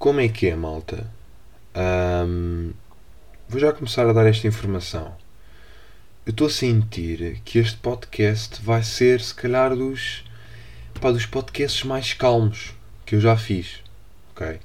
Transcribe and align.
Como 0.00 0.18
é 0.18 0.30
que 0.30 0.46
é, 0.46 0.56
malta? 0.56 1.06
Ahm, 1.74 2.70
vou 3.46 3.60
já 3.60 3.70
começar 3.70 4.08
a 4.08 4.14
dar 4.14 4.26
esta 4.26 4.46
informação. 4.46 5.14
Eu 6.24 6.30
estou 6.30 6.46
a 6.46 6.50
sentir 6.50 7.42
que 7.44 7.58
este 7.58 7.76
podcast 7.76 8.62
vai 8.62 8.82
ser, 8.82 9.20
se 9.20 9.34
calhar, 9.34 9.76
dos, 9.76 10.24
pá, 10.98 11.10
dos 11.10 11.26
podcasts 11.26 11.84
mais 11.84 12.14
calmos 12.14 12.72
que 13.04 13.14
eu 13.14 13.20
já 13.20 13.36
fiz. 13.36 13.82
Ok? 14.30 14.58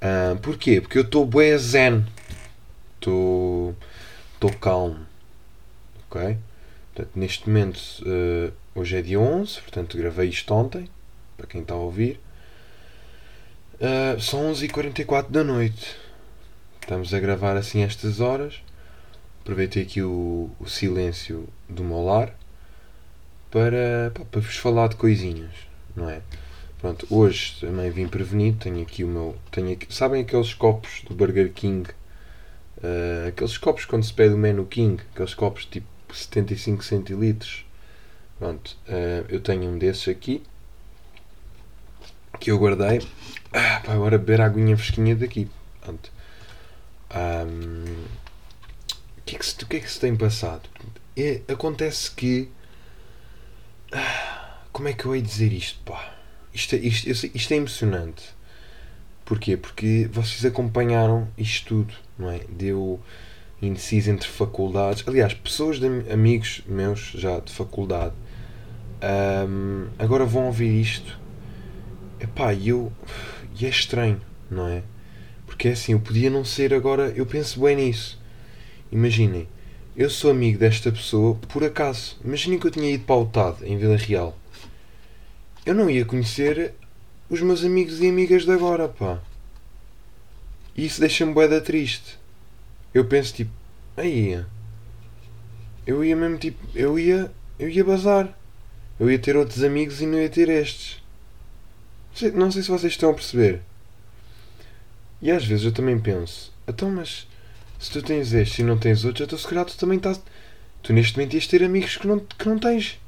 Ahm, 0.00 0.38
porquê? 0.38 0.80
Porque 0.80 0.96
eu 0.96 1.02
estou 1.02 1.26
bué 1.26 1.58
zen. 1.58 2.06
Estou 2.94 3.76
calmo. 4.58 5.06
Ok? 6.08 6.38
Portanto, 6.94 7.10
neste 7.14 7.46
momento, 7.46 7.78
eh, 8.06 8.52
hoje 8.74 8.96
é 8.96 9.02
dia 9.02 9.20
11, 9.20 9.60
portanto 9.60 9.98
gravei 9.98 10.30
isto 10.30 10.54
ontem, 10.54 10.88
para 11.36 11.46
quem 11.46 11.60
está 11.60 11.74
a 11.74 11.76
ouvir. 11.76 12.23
Uh, 13.74 14.20
são 14.20 14.52
11h44 14.52 15.30
da 15.30 15.42
noite. 15.42 15.96
Estamos 16.80 17.12
a 17.12 17.18
gravar 17.18 17.56
assim 17.56 17.82
estas 17.82 18.20
horas. 18.20 18.62
Aproveitei 19.42 19.82
aqui 19.82 20.00
o, 20.00 20.48
o 20.60 20.68
silêncio 20.68 21.48
do 21.68 21.82
meu 21.82 22.04
lar 22.04 22.32
para, 23.50 24.12
para 24.30 24.40
vos 24.40 24.56
falar 24.56 24.88
de 24.88 24.96
coisinhas, 24.96 25.50
não 25.94 26.08
é? 26.08 26.22
Pronto, 26.78 27.04
hoje 27.10 27.56
também 27.60 27.90
vim 27.90 28.06
prevenido. 28.06 28.58
Tenho 28.58 28.80
aqui 28.80 29.02
o 29.02 29.08
meu. 29.08 29.36
Tenho 29.50 29.72
aqui, 29.72 29.92
sabem 29.92 30.22
aqueles 30.22 30.54
copos 30.54 31.02
do 31.08 31.14
Burger 31.14 31.52
King? 31.52 31.90
Uh, 32.78 33.28
aqueles 33.28 33.58
copos 33.58 33.84
quando 33.84 34.04
se 34.04 34.12
pede 34.12 34.34
o 34.34 34.38
Menu 34.38 34.66
King, 34.66 35.02
aqueles 35.12 35.34
copos 35.34 35.64
tipo 35.64 35.86
75 36.12 36.84
centilitros. 36.84 37.66
Pronto, 38.38 38.76
uh, 38.86 39.26
eu 39.28 39.40
tenho 39.40 39.64
um 39.64 39.78
desses 39.78 40.06
aqui 40.06 40.44
que 42.44 42.50
eu 42.50 42.58
guardei 42.58 43.00
ah, 43.54 43.82
agora 43.88 44.18
beber 44.18 44.42
a 44.42 44.44
aguinha 44.44 44.76
fresquinha 44.76 45.16
daqui. 45.16 45.48
Pronto. 45.80 46.12
Um, 47.10 48.04
o, 49.18 49.22
que 49.24 49.36
é 49.36 49.38
que 49.38 49.46
se, 49.46 49.64
o 49.64 49.66
que 49.66 49.76
é 49.78 49.80
que 49.80 49.90
se 49.90 49.98
tem 49.98 50.14
passado? 50.14 50.68
É, 51.16 51.40
acontece 51.48 52.10
que. 52.10 52.50
Ah, 53.90 54.58
como 54.72 54.88
é 54.88 54.92
que 54.92 55.06
eu 55.06 55.16
hei 55.16 55.22
dizer 55.22 55.54
isto? 55.54 55.80
Pá? 55.86 56.16
Isto, 56.52 56.74
é, 56.74 56.80
isto, 56.80 57.30
isto 57.34 57.54
é 57.54 57.56
emocionante. 57.56 58.24
Porquê? 59.24 59.56
Porque 59.56 60.06
vocês 60.12 60.44
acompanharam 60.44 61.26
isto 61.38 61.68
tudo, 61.68 61.94
não 62.18 62.30
é? 62.30 62.40
Deu 62.50 63.00
indeciso 63.62 64.10
entre 64.10 64.28
faculdades. 64.28 65.02
Aliás, 65.08 65.32
pessoas 65.32 65.80
de 65.80 65.86
amigos 66.12 66.62
meus 66.66 67.12
já 67.14 67.40
de 67.40 67.50
faculdade 67.50 68.12
um, 69.48 69.88
agora 69.98 70.26
vão 70.26 70.44
ouvir 70.44 70.78
isto. 70.78 71.23
Epá, 72.20 72.52
e 72.52 72.68
eu 72.68 72.92
e 73.58 73.66
é 73.66 73.68
estranho, 73.68 74.20
não 74.50 74.66
é? 74.66 74.82
Porque 75.46 75.68
é 75.68 75.72
assim, 75.72 75.92
eu 75.92 76.00
podia 76.00 76.30
não 76.30 76.44
ser 76.44 76.74
agora. 76.74 77.12
Eu 77.14 77.26
penso 77.26 77.60
bem 77.60 77.76
nisso. 77.76 78.20
Imaginem, 78.90 79.48
eu 79.96 80.10
sou 80.10 80.30
amigo 80.30 80.58
desta 80.58 80.90
pessoa 80.90 81.34
por 81.48 81.62
acaso. 81.62 82.18
Imaginem 82.24 82.58
que 82.58 82.66
eu 82.66 82.70
tinha 82.70 82.90
ido 82.90 83.04
para 83.04 83.16
o 83.16 83.26
TAD, 83.26 83.64
em 83.64 83.78
Vila 83.78 83.96
Real. 83.96 84.36
Eu 85.64 85.74
não 85.74 85.88
ia 85.88 86.04
conhecer 86.04 86.74
os 87.30 87.40
meus 87.40 87.64
amigos 87.64 88.00
e 88.00 88.08
amigas 88.08 88.44
de 88.44 88.50
agora, 88.50 88.88
pá. 88.88 89.20
E 90.76 90.84
isso 90.84 91.00
deixa-me 91.00 91.32
boeda 91.32 91.60
triste. 91.60 92.18
Eu 92.92 93.04
penso 93.04 93.34
tipo, 93.34 93.52
aí 93.96 94.44
eu 95.86 96.04
ia 96.04 96.16
mesmo 96.16 96.38
tipo, 96.38 96.58
eu 96.74 96.98
ia, 96.98 97.30
eu 97.58 97.68
ia 97.68 97.84
bazar. 97.84 98.36
Eu 98.98 99.10
ia 99.10 99.18
ter 99.18 99.36
outros 99.36 99.62
amigos 99.62 100.00
e 100.00 100.06
não 100.06 100.18
ia 100.18 100.28
ter 100.28 100.48
estes. 100.48 101.03
Não 102.34 102.50
sei 102.50 102.62
se 102.62 102.70
vocês 102.70 102.92
estão 102.92 103.10
a 103.10 103.14
perceber. 103.14 103.60
E 105.20 105.30
às 105.30 105.44
vezes 105.44 105.64
eu 105.64 105.72
também 105.72 105.98
penso, 105.98 106.52
então 106.68 106.90
mas 106.90 107.26
se 107.78 107.90
tu 107.90 108.02
tens 108.02 108.32
este 108.32 108.62
e 108.62 108.64
não 108.64 108.78
tens 108.78 109.04
outros, 109.04 109.26
então 109.26 109.38
se 109.38 109.46
calhar 109.46 109.64
tu 109.64 109.76
também 109.76 109.98
estás. 109.98 110.20
Tu 110.82 110.92
neste 110.92 111.16
momento 111.16 111.34
ias 111.34 111.46
ter 111.46 111.62
amigos 111.62 111.96
que 111.96 112.06
não, 112.06 112.18
que 112.18 112.48
não 112.48 112.58
tens. 112.58 113.00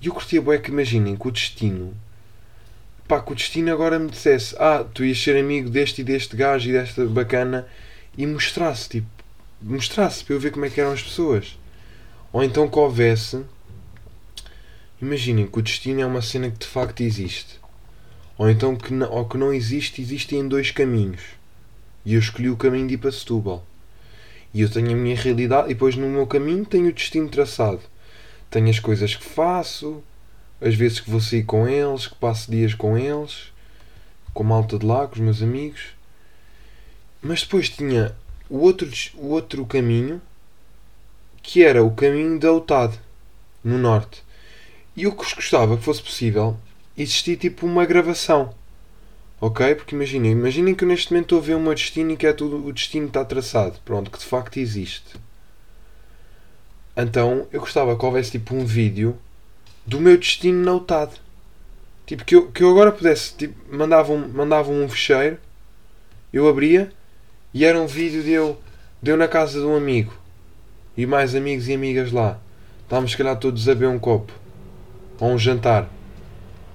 E 0.00 0.06
eu 0.06 0.12
curtia 0.12 0.40
bué 0.42 0.58
que 0.58 0.70
imaginem 0.70 1.16
que 1.16 1.28
o 1.28 1.30
destino. 1.30 1.94
Pá, 3.06 3.20
que 3.20 3.32
o 3.32 3.34
destino 3.34 3.72
agora 3.72 3.98
me 3.98 4.10
dissesse, 4.10 4.54
ah, 4.58 4.84
tu 4.92 5.04
ias 5.04 5.18
ser 5.18 5.36
amigo 5.36 5.70
deste 5.70 6.02
e 6.02 6.04
deste 6.04 6.36
gajo 6.36 6.68
e 6.68 6.72
desta 6.72 7.06
bacana 7.06 7.66
e 8.16 8.26
mostrasse, 8.26 8.88
tipo, 8.88 9.06
mostrasse 9.62 10.24
para 10.24 10.34
eu 10.34 10.40
ver 10.40 10.50
como 10.50 10.66
é 10.66 10.70
que 10.70 10.80
eram 10.80 10.92
as 10.92 11.02
pessoas. 11.02 11.58
Ou 12.32 12.42
então 12.42 12.68
que 12.68 12.78
houvesse. 12.78 13.44
Imaginem 15.00 15.46
que 15.46 15.58
o 15.58 15.62
destino 15.62 16.00
é 16.00 16.06
uma 16.06 16.20
cena 16.20 16.50
que 16.50 16.58
de 16.58 16.66
facto 16.66 17.00
existe. 17.00 17.58
Ou 18.38 18.48
então 18.48 18.76
que 18.76 18.92
não, 18.92 19.10
ou 19.10 19.28
que 19.28 19.36
não 19.36 19.52
existe, 19.52 20.00
existem 20.00 20.46
dois 20.46 20.70
caminhos. 20.70 21.22
E 22.04 22.14
eu 22.14 22.20
escolhi 22.20 22.48
o 22.48 22.56
caminho 22.56 22.86
de 22.86 22.94
ir 22.94 22.98
para 22.98 23.10
Setúbal. 23.10 23.66
E 24.54 24.60
eu 24.60 24.70
tenho 24.70 24.92
a 24.92 24.94
minha 24.94 25.16
realidade, 25.16 25.66
e 25.66 25.74
depois 25.74 25.96
no 25.96 26.08
meu 26.08 26.26
caminho 26.26 26.64
tenho 26.64 26.88
o 26.88 26.92
destino 26.92 27.28
traçado. 27.28 27.80
Tenho 28.48 28.70
as 28.70 28.78
coisas 28.78 29.16
que 29.16 29.24
faço, 29.24 30.02
as 30.60 30.74
vezes 30.74 31.00
que 31.00 31.10
vou 31.10 31.20
sair 31.20 31.42
com 31.42 31.68
eles, 31.68 32.06
que 32.06 32.14
passo 32.14 32.48
dias 32.48 32.74
com 32.74 32.96
eles, 32.96 33.52
com 34.32 34.44
a 34.44 34.46
malta 34.46 34.78
de 34.78 34.86
lá, 34.86 35.08
com 35.08 35.16
os 35.16 35.20
meus 35.20 35.42
amigos. 35.42 35.88
Mas 37.20 37.42
depois 37.42 37.68
tinha 37.68 38.14
o 38.48 38.58
outro, 38.58 38.88
o 39.14 39.30
outro 39.30 39.66
caminho, 39.66 40.22
que 41.42 41.64
era 41.64 41.82
o 41.82 41.90
caminho 41.90 42.38
da 42.38 42.52
UTAD, 42.52 42.98
no 43.64 43.76
norte. 43.76 44.22
E 44.96 45.02
eu 45.02 45.12
gostava 45.12 45.76
que 45.76 45.82
fosse 45.82 46.02
possível 46.02 46.56
existir 46.98 47.36
tipo 47.36 47.66
uma 47.66 47.86
gravação. 47.86 48.52
Ok? 49.40 49.74
Porque 49.76 49.94
imaginem, 49.94 50.32
imaginem 50.32 50.74
que 50.74 50.82
eu 50.82 50.88
neste 50.88 51.12
momento 51.12 51.26
estou 51.26 51.38
a 51.38 51.42
ver 51.42 51.54
o 51.54 51.60
meu 51.60 51.74
destino 51.74 52.10
e 52.10 52.16
que 52.16 52.26
é 52.26 52.32
tudo, 52.32 52.66
o 52.66 52.72
destino 52.72 53.06
está 53.06 53.24
traçado. 53.24 53.78
Pronto, 53.84 54.10
que 54.10 54.18
de 54.18 54.24
facto 54.24 54.58
existe. 54.58 55.16
Então 56.96 57.46
eu 57.52 57.60
gostava 57.60 57.96
que 57.96 58.04
houvesse 58.04 58.32
tipo 58.32 58.54
um 58.54 58.64
vídeo 58.64 59.16
do 59.86 60.00
meu 60.00 60.18
destino 60.18 60.62
notado. 60.64 61.16
Tipo, 62.04 62.24
que 62.24 62.34
eu, 62.34 62.50
que 62.50 62.62
eu 62.62 62.70
agora 62.70 62.90
pudesse, 62.90 63.34
tipo, 63.34 63.54
mandavam, 63.74 64.16
mandavam 64.28 64.82
um 64.82 64.88
fecheiro, 64.88 65.38
eu 66.32 66.48
abria 66.48 66.90
e 67.52 67.64
era 67.64 67.78
um 67.80 67.86
vídeo 67.86 68.22
de 68.22 68.30
eu, 68.30 68.58
de 69.00 69.10
eu 69.10 69.16
na 69.16 69.28
casa 69.28 69.60
de 69.60 69.66
um 69.66 69.76
amigo 69.76 70.12
e 70.96 71.06
mais 71.06 71.34
amigos 71.34 71.68
e 71.68 71.74
amigas 71.74 72.10
lá. 72.10 72.40
Estávamos, 72.82 73.12
se 73.12 73.16
calhar, 73.16 73.38
todos 73.38 73.68
a 73.68 73.74
beber 73.74 73.88
um 73.88 73.98
copo 73.98 74.32
ou 75.20 75.30
um 75.30 75.38
jantar. 75.38 75.88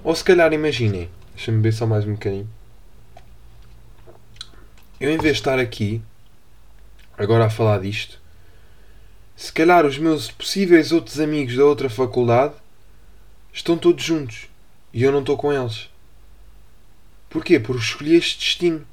Ou 0.04 0.14
se 0.14 0.22
calhar 0.22 0.52
imaginem, 0.52 1.08
deixa-me 1.34 1.62
ver 1.62 1.72
só 1.72 1.86
mais 1.86 2.04
um 2.04 2.12
bocadinho. 2.12 2.46
Eu 5.00 5.10
em 5.10 5.16
vez 5.16 5.36
de 5.36 5.40
estar 5.40 5.58
aqui, 5.58 6.02
agora 7.16 7.46
a 7.46 7.50
falar 7.50 7.80
disto, 7.80 8.20
se 9.34 9.50
calhar 9.50 9.86
os 9.86 9.96
meus 9.96 10.30
possíveis 10.30 10.92
outros 10.92 11.18
amigos 11.18 11.56
da 11.56 11.64
outra 11.64 11.88
faculdade 11.88 12.52
estão 13.50 13.78
todos 13.78 14.04
juntos 14.04 14.46
e 14.92 15.02
eu 15.02 15.10
não 15.10 15.20
estou 15.20 15.38
com 15.38 15.50
eles. 15.50 15.88
Porquê? 17.30 17.58
Porque 17.58 17.82
escolhi 17.82 18.14
este 18.14 18.38
destino. 18.38 18.86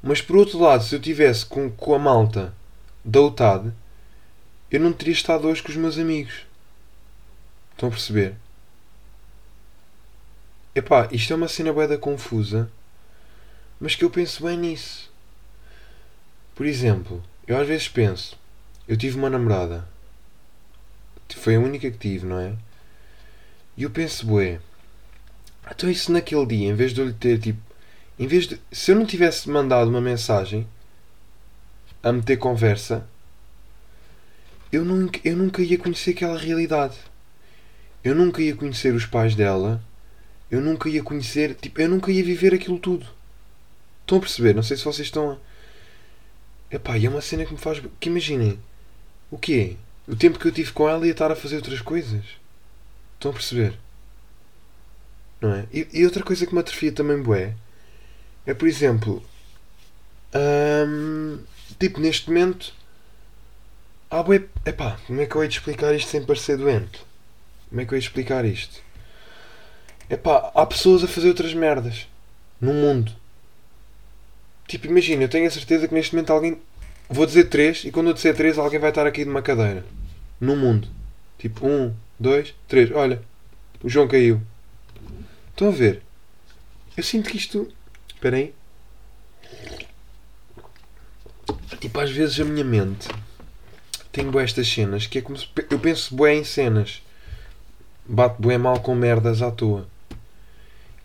Mas 0.00 0.22
por 0.22 0.36
outro 0.36 0.60
lado, 0.60 0.84
se 0.84 0.94
eu 0.94 1.00
tivesse 1.00 1.44
com, 1.44 1.68
com 1.68 1.96
a 1.96 1.98
malta 1.98 2.54
da 3.04 3.20
UTAD, 3.20 3.72
eu 4.70 4.78
não 4.78 4.92
teria 4.92 5.14
estado 5.14 5.48
hoje 5.48 5.60
com 5.60 5.70
os 5.70 5.76
meus 5.76 5.98
amigos. 5.98 6.46
Estão 7.72 7.88
a 7.88 7.92
perceber? 7.92 8.36
Epá, 10.74 11.06
isto 11.12 11.32
é 11.32 11.36
uma 11.36 11.48
cena 11.48 11.72
boeda 11.72 11.98
confusa, 11.98 12.70
mas 13.78 13.94
que 13.94 14.04
eu 14.04 14.10
penso 14.10 14.44
bem 14.44 14.56
nisso. 14.56 15.12
Por 16.54 16.64
exemplo, 16.64 17.22
eu 17.46 17.58
às 17.58 17.68
vezes 17.68 17.88
penso, 17.88 18.38
eu 18.88 18.96
tive 18.96 19.18
uma 19.18 19.28
namorada, 19.28 19.86
foi 21.28 21.56
a 21.56 21.60
única 21.60 21.90
que 21.90 21.98
tive, 21.98 22.26
não 22.26 22.38
é? 22.38 22.54
E 23.76 23.82
eu 23.82 23.90
penso, 23.90 24.26
bué, 24.26 24.60
então 25.70 25.90
isso 25.90 26.10
naquele 26.12 26.46
dia, 26.46 26.68
em 26.68 26.74
vez 26.74 26.92
de 26.92 27.00
eu 27.00 27.06
lhe 27.06 27.12
ter 27.12 27.38
tipo, 27.38 27.60
em 28.18 28.26
vez 28.26 28.46
de, 28.46 28.60
se 28.70 28.92
eu 28.92 28.96
não 28.96 29.04
tivesse 29.04 29.50
mandado 29.50 29.90
uma 29.90 30.00
mensagem 30.00 30.66
a 32.02 32.12
meter 32.12 32.36
conversa, 32.38 33.06
eu 34.70 34.84
nunca, 34.84 35.20
eu 35.22 35.36
nunca 35.36 35.60
ia 35.62 35.78
conhecer 35.78 36.12
aquela 36.12 36.38
realidade. 36.38 36.96
Eu 38.02 38.14
nunca 38.14 38.42
ia 38.42 38.56
conhecer 38.56 38.94
os 38.94 39.06
pais 39.06 39.34
dela 39.34 39.82
eu 40.52 40.60
nunca 40.60 40.86
ia 40.86 41.02
conhecer, 41.02 41.54
tipo, 41.54 41.80
eu 41.80 41.88
nunca 41.88 42.12
ia 42.12 42.22
viver 42.22 42.52
aquilo 42.52 42.78
tudo. 42.78 43.06
Estão 44.02 44.18
a 44.18 44.20
perceber? 44.20 44.54
Não 44.54 44.62
sei 44.62 44.76
se 44.76 44.84
vocês 44.84 45.08
estão 45.08 45.30
a. 45.30 45.38
Epá, 46.70 46.98
e 46.98 47.06
é 47.06 47.08
uma 47.08 47.22
cena 47.22 47.46
que 47.46 47.52
me 47.52 47.58
faz. 47.58 47.82
que 47.98 48.10
imaginem. 48.10 48.60
O 49.30 49.38
quê? 49.38 49.76
O 50.06 50.14
tempo 50.14 50.38
que 50.38 50.46
eu 50.46 50.52
tive 50.52 50.70
com 50.72 50.86
ela 50.86 51.06
ia 51.06 51.12
estar 51.12 51.32
a 51.32 51.36
fazer 51.36 51.56
outras 51.56 51.80
coisas. 51.80 52.22
Estão 53.14 53.30
a 53.30 53.34
perceber? 53.34 53.78
Não 55.40 55.54
é? 55.54 55.66
E, 55.72 55.88
e 55.90 56.04
outra 56.04 56.22
coisa 56.22 56.46
que 56.46 56.52
me 56.52 56.60
atrofia 56.60 56.92
também, 56.92 57.22
bué, 57.22 57.54
é 58.44 58.52
por 58.52 58.68
exemplo. 58.68 59.24
Hum, 60.34 61.38
tipo, 61.80 61.98
neste 61.98 62.28
momento. 62.28 62.74
Ah, 64.10 64.22
bué. 64.22 64.44
Epá, 64.66 64.98
como 65.06 65.18
é 65.22 65.24
que 65.26 65.34
eu 65.34 65.42
hei 65.42 65.48
de 65.48 65.56
explicar 65.56 65.94
isto 65.94 66.10
sem 66.10 66.22
parecer 66.22 66.58
doente? 66.58 67.00
Como 67.70 67.80
é 67.80 67.86
que 67.86 67.92
eu 67.94 67.96
hei 67.96 68.00
de 68.00 68.06
explicar 68.06 68.44
isto? 68.44 68.91
Epá, 70.08 70.50
há 70.54 70.66
pessoas 70.66 71.02
a 71.02 71.08
fazer 71.08 71.28
outras 71.28 71.54
merdas 71.54 72.06
no 72.60 72.72
mundo. 72.72 73.12
Tipo, 74.66 74.86
imagina, 74.86 75.24
eu 75.24 75.28
tenho 75.28 75.46
a 75.46 75.50
certeza 75.50 75.88
que 75.88 75.94
neste 75.94 76.14
momento 76.14 76.32
alguém. 76.32 76.58
Vou 77.08 77.26
dizer 77.26 77.44
três 77.44 77.84
e 77.84 77.90
quando 77.90 78.08
eu 78.08 78.14
disser 78.14 78.34
três 78.34 78.56
alguém 78.56 78.78
vai 78.78 78.90
estar 78.90 79.06
aqui 79.06 79.24
de 79.24 79.30
uma 79.30 79.42
cadeira. 79.42 79.84
No 80.40 80.56
mundo. 80.56 80.88
Tipo, 81.38 81.66
um, 81.66 81.94
dois, 82.18 82.54
três. 82.68 82.90
Olha, 82.92 83.20
o 83.82 83.88
João 83.88 84.08
caiu. 84.08 84.40
Estão 85.50 85.68
a 85.68 85.72
ver? 85.72 86.02
Eu 86.96 87.02
sinto 87.02 87.28
que 87.28 87.36
isto. 87.36 87.70
Espera 88.14 88.36
aí. 88.36 88.54
Tipo, 91.80 92.00
às 92.00 92.10
vezes 92.10 92.38
a 92.40 92.44
minha 92.44 92.64
mente 92.64 93.08
tem 94.12 94.30
boas 94.30 94.44
estas 94.44 94.68
cenas 94.68 95.06
que 95.06 95.18
é 95.18 95.22
como 95.22 95.36
se. 95.36 95.48
Eu 95.68 95.78
penso 95.78 96.14
bué 96.14 96.34
em 96.34 96.44
cenas. 96.44 97.02
Bato 98.06 98.40
bué 98.40 98.56
mal 98.56 98.80
com 98.80 98.94
merdas 98.94 99.42
à 99.42 99.50
toa. 99.50 99.88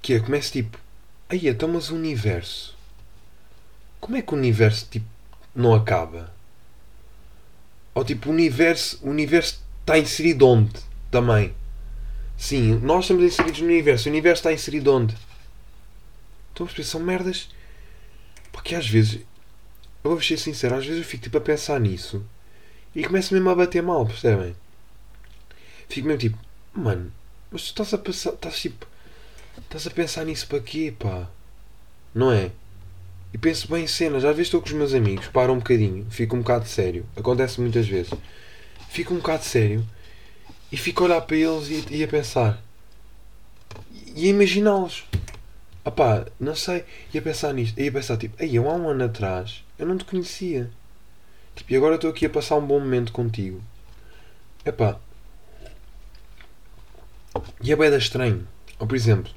Que 0.07 0.13
é, 0.13 0.19
começo 0.21 0.54
tipo. 0.54 0.80
Aí, 1.27 1.50
então, 1.50 1.68
mas 1.68 1.89
o 1.89 1.95
universo. 1.95 2.74
Como 4.00 4.15
é 4.15 4.21
que 4.21 4.33
o 4.33 4.38
universo 4.38 4.88
tipo, 4.89 5.06
não 5.54 5.75
acaba? 5.75 6.33
Ou 7.94 8.06
tipo, 8.06 8.30
o 8.30 8.31
universo, 8.31 9.06
universo 9.06 9.62
está 9.81 10.00
inserido 10.00 10.48
onde? 10.48 10.80
Também. 11.12 11.54
Sim, 12.38 12.80
nós 12.80 13.04
estamos 13.04 13.25
inseridos 13.25 13.59
no 13.59 13.65
universo. 13.65 14.07
O 14.07 14.12
universo 14.13 14.39
está 14.39 14.54
inserido 14.54 14.94
onde? 14.95 15.13
Estão 16.51 16.65
a 16.65 16.69
perceber? 16.69 16.88
São 16.88 17.01
merdas. 17.01 17.50
Porque 18.53 18.75
às 18.75 18.88
vezes. 18.88 19.25
Eu 20.06 20.12
vou 20.12 20.21
ser 20.21 20.38
sincero, 20.38 20.75
às 20.75 20.86
vezes 20.86 21.01
eu 21.01 21.06
fico 21.06 21.24
tipo 21.24 21.38
a 21.38 21.42
pensar 21.42 21.81
nisso 21.81 22.25
e 22.95 23.03
começo 23.03 23.33
mesmo 23.33 23.50
a 23.50 23.56
bater 23.56 23.83
mal, 23.83 24.06
percebem? 24.06 24.56
Fico 25.89 26.07
mesmo 26.07 26.21
tipo, 26.21 26.38
mano, 26.74 27.12
mas 27.51 27.63
tu 27.63 27.65
estás 27.71 27.94
a 27.94 27.98
pensar. 27.98 28.30
Estás 28.30 28.62
tipo. 28.62 28.87
Estás 29.63 29.88
a 29.88 29.89
pensar 29.89 30.25
nisso 30.25 30.48
para 30.48 30.59
quê, 30.59 30.94
pá? 30.98 31.27
Não 32.13 32.31
é? 32.31 32.51
E 33.33 33.38
penso 33.38 33.68
bem 33.69 33.83
em 33.83 33.88
cenas. 33.88 34.24
Às 34.24 34.36
vezes 34.36 34.48
estou 34.48 34.62
com 34.62 34.68
os 34.68 34.74
meus 34.74 34.94
amigos, 34.94 35.27
paro 35.27 35.54
um 35.54 35.57
bocadinho, 35.57 36.06
fico 36.09 36.36
um 36.36 36.39
bocado 36.39 36.68
sério. 36.68 37.06
Acontece 37.15 37.59
muitas 37.59 37.88
vezes. 37.88 38.13
Fico 38.89 39.13
um 39.13 39.18
bocado 39.18 39.44
sério 39.44 39.86
e 40.71 40.77
fico 40.77 41.04
a 41.04 41.07
olhar 41.07 41.21
para 41.21 41.36
eles 41.36 41.69
e, 41.69 41.95
e 41.95 42.04
a 42.04 42.07
pensar. 42.07 42.62
E 44.15 44.25
a 44.25 44.30
imaginá-los. 44.30 45.06
Ah 45.83 45.92
pá, 45.92 46.25
não 46.39 46.56
sei. 46.56 46.86
E 47.13 47.18
a 47.18 47.21
pensar 47.21 47.53
nisto. 47.53 47.80
E 47.80 47.88
a 47.88 47.92
pensar 47.92 48.18
tipo, 48.18 48.42
aí 48.42 48.56
eu 48.56 48.69
há 48.69 48.74
um 48.74 48.89
ano 48.89 49.03
atrás 49.03 49.63
eu 49.77 49.86
não 49.86 49.98
te 49.98 50.06
conhecia. 50.06 50.69
Tipo, 51.56 51.74
e 51.74 51.75
agora 51.75 51.95
estou 51.95 52.10
aqui 52.10 52.25
a 52.25 52.30
passar 52.30 52.56
um 52.56 52.65
bom 52.65 52.80
momento 52.80 53.12
contigo. 53.12 53.62
Epá. 54.65 55.00
E 57.62 57.71
é 57.71 57.75
bem 57.75 57.95
estranho. 57.95 58.48
Ou 58.80 58.88
por 58.88 58.95
exemplo, 58.95 59.31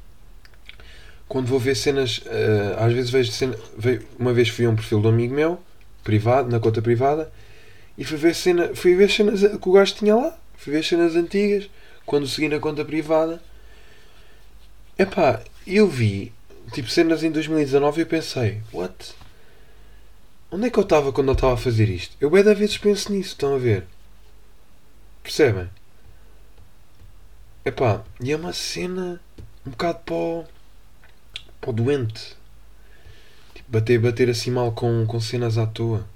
quando 1.30 1.46
vou 1.46 1.60
ver 1.60 1.76
cenas, 1.76 2.18
uh, 2.26 2.84
às 2.84 2.92
vezes 2.92 3.08
vejo 3.08 3.30
cenas. 3.30 3.56
Uma 4.18 4.32
vez 4.32 4.48
fui 4.48 4.66
a 4.66 4.70
um 4.70 4.74
perfil 4.74 5.00
de 5.00 5.06
um 5.06 5.10
amigo 5.10 5.32
meu, 5.32 5.60
privado, 6.02 6.50
na 6.50 6.58
conta 6.58 6.82
privada, 6.82 7.30
e 7.96 8.02
fui 8.02 8.16
ver, 8.18 8.34
cena, 8.34 8.74
fui 8.74 8.96
ver 8.96 9.08
cenas 9.08 9.40
que 9.40 9.68
o 9.68 9.72
gajo 9.72 9.94
tinha 9.94 10.16
lá. 10.16 10.36
Fui 10.56 10.72
ver 10.72 10.84
cenas 10.84 11.14
antigas, 11.14 11.70
quando 12.04 12.26
segui 12.26 12.48
na 12.48 12.58
conta 12.58 12.84
privada. 12.84 13.40
Epá, 14.98 15.40
eu 15.64 15.86
vi, 15.86 16.32
tipo, 16.72 16.90
cenas 16.90 17.22
em 17.22 17.30
2019 17.30 18.00
e 18.00 18.02
eu 18.02 18.06
pensei, 18.08 18.60
what? 18.72 19.14
Onde 20.50 20.66
é 20.66 20.70
que 20.70 20.80
eu 20.80 20.82
estava 20.82 21.12
quando 21.12 21.28
eu 21.28 21.34
estava 21.34 21.54
a 21.54 21.56
fazer 21.56 21.88
isto? 21.88 22.16
Eu 22.20 22.28
bem 22.28 22.42
da 22.42 22.54
vezes 22.54 22.76
penso 22.76 23.12
nisso, 23.12 23.30
estão 23.30 23.54
a 23.54 23.58
ver? 23.58 23.86
Percebem? 25.22 25.70
Epá, 27.64 28.02
e 28.20 28.32
é 28.32 28.36
uma 28.36 28.52
cena 28.52 29.20
um 29.64 29.70
bocado 29.70 30.00
para 30.00 30.59
o 31.66 31.72
doente. 31.72 32.36
Tipo, 33.54 33.70
bater, 33.70 33.98
bater 33.98 34.30
assim 34.30 34.50
mal 34.50 34.72
com, 34.72 35.06
com 35.06 35.20
cenas 35.20 35.58
à 35.58 35.66
toa. 35.66 36.06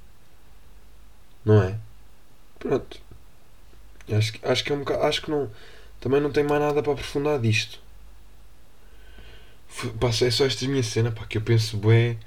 Não 1.44 1.62
é? 1.62 1.78
Pronto. 2.58 3.00
Acho, 4.10 4.32
acho 4.42 4.64
que 4.64 4.72
é 4.72 4.74
um 4.74 4.80
bocado. 4.80 5.02
Acho 5.04 5.22
que 5.22 5.30
não. 5.30 5.50
Também 6.00 6.20
não 6.20 6.30
tem 6.32 6.44
mais 6.44 6.60
nada 6.60 6.82
para 6.82 6.92
aprofundar 6.92 7.38
disto. 7.40 7.78
Passei 10.00 10.28
é 10.28 10.30
só 10.30 10.46
esta 10.46 10.66
minha 10.68 10.82
cena, 10.82 11.10
pá, 11.10 11.26
que 11.26 11.38
eu 11.38 11.42
penso 11.42 11.76
bem. 11.76 12.18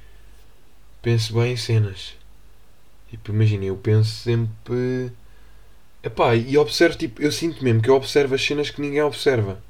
Penso 1.01 1.33
bem 1.33 1.53
em 1.53 1.57
cenas. 1.57 2.15
Tipo, 3.09 3.31
imagina, 3.31 3.65
eu 3.65 3.77
penso 3.77 4.09
sempre. 4.11 5.11
Epá, 6.03 6.35
e 6.35 6.57
observo, 6.57 6.97
tipo, 6.97 7.21
eu 7.21 7.31
sinto 7.31 7.63
mesmo 7.63 7.81
que 7.81 7.89
eu 7.89 7.95
observo 7.95 8.35
as 8.35 8.43
cenas 8.43 8.69
que 8.69 8.81
ninguém 8.81 9.01
observa. 9.01 9.61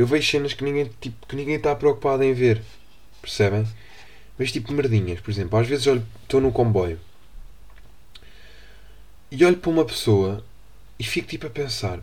Eu 0.00 0.06
vejo 0.06 0.30
cenas 0.30 0.54
que 0.54 0.64
ninguém, 0.64 0.90
tipo, 0.98 1.26
que 1.26 1.36
ninguém 1.36 1.56
está 1.56 1.76
preocupado 1.76 2.24
em 2.24 2.32
ver. 2.32 2.62
Percebem? 3.20 3.66
Vejo 4.38 4.50
tipo 4.50 4.72
merdinhas, 4.72 5.20
por 5.20 5.30
exemplo. 5.30 5.58
Às 5.58 5.68
vezes 5.68 5.86
olho, 5.86 6.02
estou 6.22 6.40
no 6.40 6.50
comboio 6.50 6.98
e 9.30 9.44
olho 9.44 9.58
para 9.58 9.70
uma 9.70 9.84
pessoa 9.84 10.42
e 10.98 11.04
fico 11.04 11.28
tipo 11.28 11.46
a 11.46 11.50
pensar: 11.50 12.00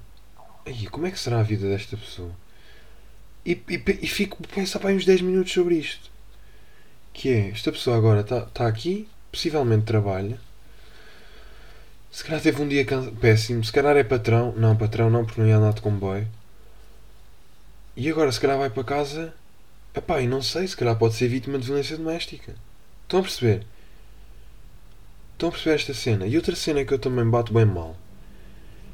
Ai, 0.64 0.86
como 0.92 1.08
é 1.08 1.12
que 1.12 1.18
será 1.18 1.40
a 1.40 1.44
vida 1.44 1.68
desta 1.68 1.98
pessoa? 1.98 2.30
E, 3.44 3.54
e, 3.68 3.84
e 4.04 4.08
fico 4.08 4.44
a 4.44 4.56
pensar 4.56 4.78
para 4.78 4.92
uns 4.92 5.04
10 5.04 5.22
minutos 5.22 5.52
sobre 5.52 5.74
isto. 5.74 6.12
Que 7.12 7.30
é, 7.30 7.50
esta 7.50 7.72
pessoa 7.72 7.98
agora 7.98 8.22
está 8.22 8.42
tá 8.42 8.68
aqui, 8.68 9.10
possivelmente 9.32 9.86
trabalha. 9.86 10.40
Se 12.12 12.24
calhar 12.24 12.44
teve 12.44 12.62
um 12.62 12.68
dia 12.68 12.86
péssimo, 13.20 13.64
se 13.64 13.72
calhar 13.72 13.98
é 13.98 14.04
patrão. 14.04 14.54
Não, 14.56 14.78
patrão 14.78 15.10
não, 15.10 15.26
porque 15.26 15.42
não 15.42 15.48
ia 15.48 15.58
andar 15.58 15.74
de 15.74 15.82
comboio. 15.82 16.28
E 17.98 18.10
agora 18.10 18.32
se 18.32 18.40
calhar 18.40 18.58
vai 18.58 18.70
para 18.70 18.84
casa. 18.84 19.34
Epá, 19.94 20.22
e 20.22 20.28
não 20.28 20.42
sei, 20.42 20.68
se 20.68 20.78
calhar 20.78 20.96
pode 20.96 21.16
ser 21.16 21.28
vítima 21.28 21.58
de 21.58 21.66
violência 21.66 21.98
doméstica. 21.98 22.56
Estão 23.04 23.20
a 23.20 23.24
perceber? 23.24 23.66
Estão 25.34 25.50
a 25.50 25.52
perceber 25.52 25.76
esta 25.76 25.94
cena? 25.94 26.28
E 26.28 26.38
outra 26.38 26.56
cena 26.56 26.86
que 26.86 26.94
eu 26.94 27.00
também 27.00 27.28
bato 27.28 27.52
bem 27.52 27.66
mal 27.66 27.98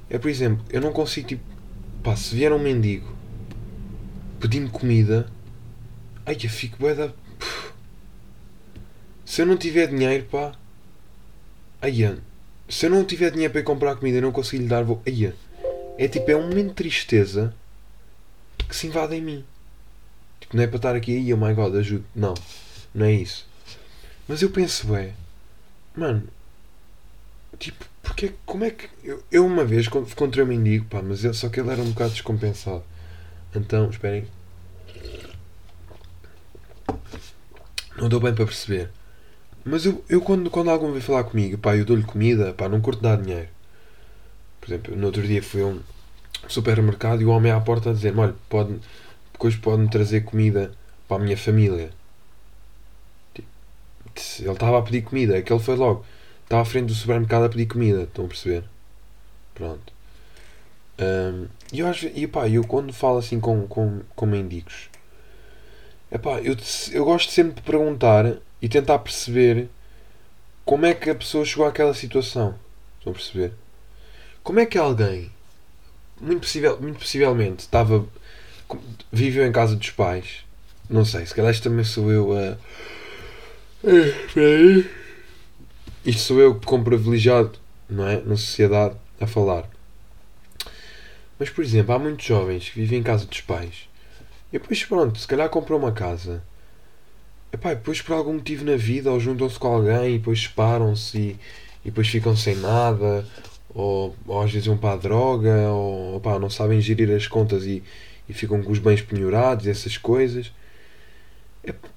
é, 0.09 0.17
por 0.17 0.29
exemplo, 0.29 0.63
eu 0.69 0.79
não 0.79 0.94
consigo, 0.94 1.27
tipo, 1.27 1.44
pá, 2.03 2.15
se 2.15 2.35
vier 2.35 2.53
um 2.53 2.59
mendigo 2.59 3.13
pedir-me 4.39 4.69
comida, 4.69 5.27
ai, 6.25 6.38
eu 6.41 6.50
fico 6.50 6.77
bué 6.77 6.94
da. 6.94 7.11
Se 9.25 9.41
eu 9.41 9.45
não 9.45 9.57
tiver 9.57 9.88
dinheiro, 9.88 10.25
pá, 10.25 10.51
ai, 11.81 12.19
se 12.69 12.85
eu 12.85 12.89
não 12.89 13.03
tiver 13.03 13.31
dinheiro 13.31 13.51
para 13.51 13.61
ir 13.61 13.63
comprar 13.63 13.95
comida 13.95 14.17
e 14.17 14.21
não 14.21 14.31
consigo 14.31 14.63
lhe 14.63 14.69
dar, 14.69 14.83
vou. 14.83 15.01
Ai, 15.05 15.33
é 15.97 16.07
tipo, 16.07 16.29
é 16.29 16.35
um 16.35 16.50
momento 16.50 16.69
de 16.69 16.75
tristeza 16.75 17.55
que 18.73 18.79
se 18.79 18.87
invade 18.87 19.15
em 19.15 19.21
mim. 19.21 19.45
Tipo, 20.39 20.57
não 20.57 20.63
é 20.63 20.67
para 20.67 20.77
estar 20.77 20.95
aqui, 20.95 21.15
ai, 21.15 21.31
oh 21.31 21.37
my 21.37 21.53
god, 21.53 21.75
ajude. 21.75 22.03
Não, 22.15 22.33
não 22.93 23.05
é 23.05 23.13
isso. 23.13 23.47
Mas 24.27 24.41
eu 24.41 24.49
penso, 24.49 24.95
é, 24.95 25.13
mano, 25.95 26.27
tipo, 27.59 27.86
porque, 28.01 28.33
como 28.45 28.63
é 28.65 28.71
que. 28.71 28.89
Eu, 29.03 29.24
eu 29.31 29.45
uma 29.45 29.63
vez 29.63 29.86
encontrei 29.86 30.43
um 30.43 30.48
mendigo, 30.48 30.86
pá, 30.86 31.03
mas 31.03 31.24
ele, 31.24 31.36
só 31.36 31.50
que 31.50 31.59
ele 31.59 31.69
era 31.69 31.81
um 31.81 31.91
bocado 31.91 32.12
descompensado. 32.12 32.83
Então, 33.55 33.89
esperem. 33.91 34.27
Não 37.95 38.09
deu 38.09 38.19
bem 38.19 38.33
para 38.33 38.45
perceber. 38.45 38.89
Mas 39.63 39.86
eu, 39.86 40.03
eu 40.09 40.19
quando, 40.19 40.50
quando 40.50 40.71
alguém 40.71 40.91
vem 40.91 41.00
falar 41.01 41.24
comigo, 41.25 41.59
pá, 41.59 41.77
eu 41.77 41.86
dou-lhe 41.86 42.03
comida, 42.03 42.53
pá, 42.53 42.67
não 42.67 42.81
curto 42.81 43.01
dar 43.01 43.21
dinheiro. 43.21 43.50
Por 44.59 44.67
exemplo, 44.67 44.95
no 44.95 45.05
outro 45.05 45.21
dia 45.21 45.43
fui 45.43 45.62
a 45.62 45.67
um 45.67 45.79
supermercado 46.47 47.21
e 47.21 47.25
o 47.25 47.29
homem 47.29 47.51
à 47.51 47.59
porta 47.59 47.91
a 47.91 47.93
dizer 47.93 48.17
olha, 48.17 48.35
pode, 48.50 48.79
depois 49.31 49.55
pode-me 49.55 49.89
trazer 49.89 50.21
comida 50.21 50.71
para 51.07 51.17
a 51.17 51.19
minha 51.19 51.38
família. 51.38 51.89
Tipo, 53.33 53.47
ele 54.39 54.51
estava 54.51 54.79
a 54.79 54.81
pedir 54.81 55.03
comida, 55.03 55.38
aquele 55.38 55.59
foi 55.59 55.75
logo 55.75 56.05
está 56.53 56.62
à 56.62 56.65
frente 56.65 56.88
do 56.88 56.93
supermercado 56.93 57.45
a 57.45 57.50
pedir 57.50 57.65
comida, 57.65 58.03
estão 58.03 58.25
a 58.25 58.27
perceber? 58.27 58.63
Pronto. 59.55 59.93
Um, 61.00 61.47
e 61.71 61.79
eu, 61.79 61.91
e, 62.13 62.27
pá, 62.27 62.47
eu 62.47 62.63
quando 62.63 62.93
falo 62.93 63.17
assim 63.17 63.39
com, 63.39 63.67
com, 63.67 64.01
com 64.15 64.25
mendigos, 64.27 64.89
epá, 66.12 66.39
eu, 66.41 66.55
eu 66.91 67.03
gosto 67.03 67.31
sempre 67.31 67.55
de 67.55 67.62
perguntar 67.63 68.38
e 68.62 68.69
tentar 68.69 69.00
perceber 69.00 69.67
como 70.63 70.85
é 70.85 70.93
que 70.93 71.09
a 71.09 71.15
pessoa 71.15 71.43
chegou 71.43 71.65
àquela 71.65 71.93
situação. 71.93 72.55
Estão 73.00 73.12
a 73.12 73.15
perceber? 73.15 73.53
Como 74.43 74.59
é 74.59 74.65
que 74.65 74.77
alguém, 74.77 75.31
muito, 76.20 76.41
possível, 76.41 76.79
muito 76.79 77.00
possivelmente, 77.00 77.62
estava, 77.62 78.05
viveu 79.12 79.46
em 79.46 79.51
casa 79.51 79.75
dos 79.75 79.89
pais, 79.91 80.43
não 80.89 81.05
sei, 81.05 81.25
se 81.25 81.34
calhar 81.34 81.51
isto 81.51 81.63
também 81.63 81.86
sou 81.86 82.12
eu 82.12 82.34
a. 82.38 82.58
Aí. 83.86 84.89
Isto 86.05 86.22
sou 86.22 86.39
eu 86.39 86.60
como 86.60 86.84
privilegiado, 86.84 87.53
não 87.89 88.08
é? 88.08 88.22
Na 88.22 88.36
sociedade, 88.36 88.96
a 89.20 89.25
falar. 89.25 89.70
Mas, 91.39 91.50
por 91.50 91.63
exemplo, 91.63 91.93
há 91.96 92.00
muitos 92.00 92.25
jovens 92.25 92.70
que 92.70 92.79
vivem 92.79 93.00
em 93.00 93.03
casa 93.03 93.25
dos 93.25 93.41
pais. 93.41 93.88
E 94.51 94.60
depois, 94.60 94.84
pronto, 94.86 95.17
se 95.17 95.27
calhar 95.27 95.50
compram 95.50 95.77
uma 95.77 95.91
casa. 95.91 96.43
E 97.51 97.58
pá, 97.58 97.74
depois 97.74 98.01
por 98.01 98.13
algum 98.13 98.34
motivo 98.34 98.65
na 98.65 98.75
vida, 98.75 99.12
ou 99.12 99.20
juntam-se 99.20 99.58
com 99.58 99.67
alguém 99.67 100.15
e 100.15 100.17
depois 100.17 100.41
separam-se 100.41 101.17
e, 101.17 101.39
e 101.86 101.86
depois 101.86 102.08
ficam 102.08 102.36
sem 102.36 102.55
nada, 102.55 103.27
ou, 103.74 104.15
ou 104.27 104.42
às 104.42 104.51
vezes 104.51 104.68
vão 104.68 104.77
para 104.77 104.94
a 104.94 104.98
droga, 104.98 105.70
ou 105.70 106.22
não 106.39 106.50
sabem 106.50 106.80
gerir 106.82 107.10
as 107.12 107.27
contas 107.27 107.63
e, 107.65 107.84
e 108.27 108.34
ficam 108.34 108.62
com 108.62 108.72
os 108.72 108.80
bens 108.80 109.01
penhorados, 109.01 109.68
essas 109.68 109.98
coisas. 109.98 110.51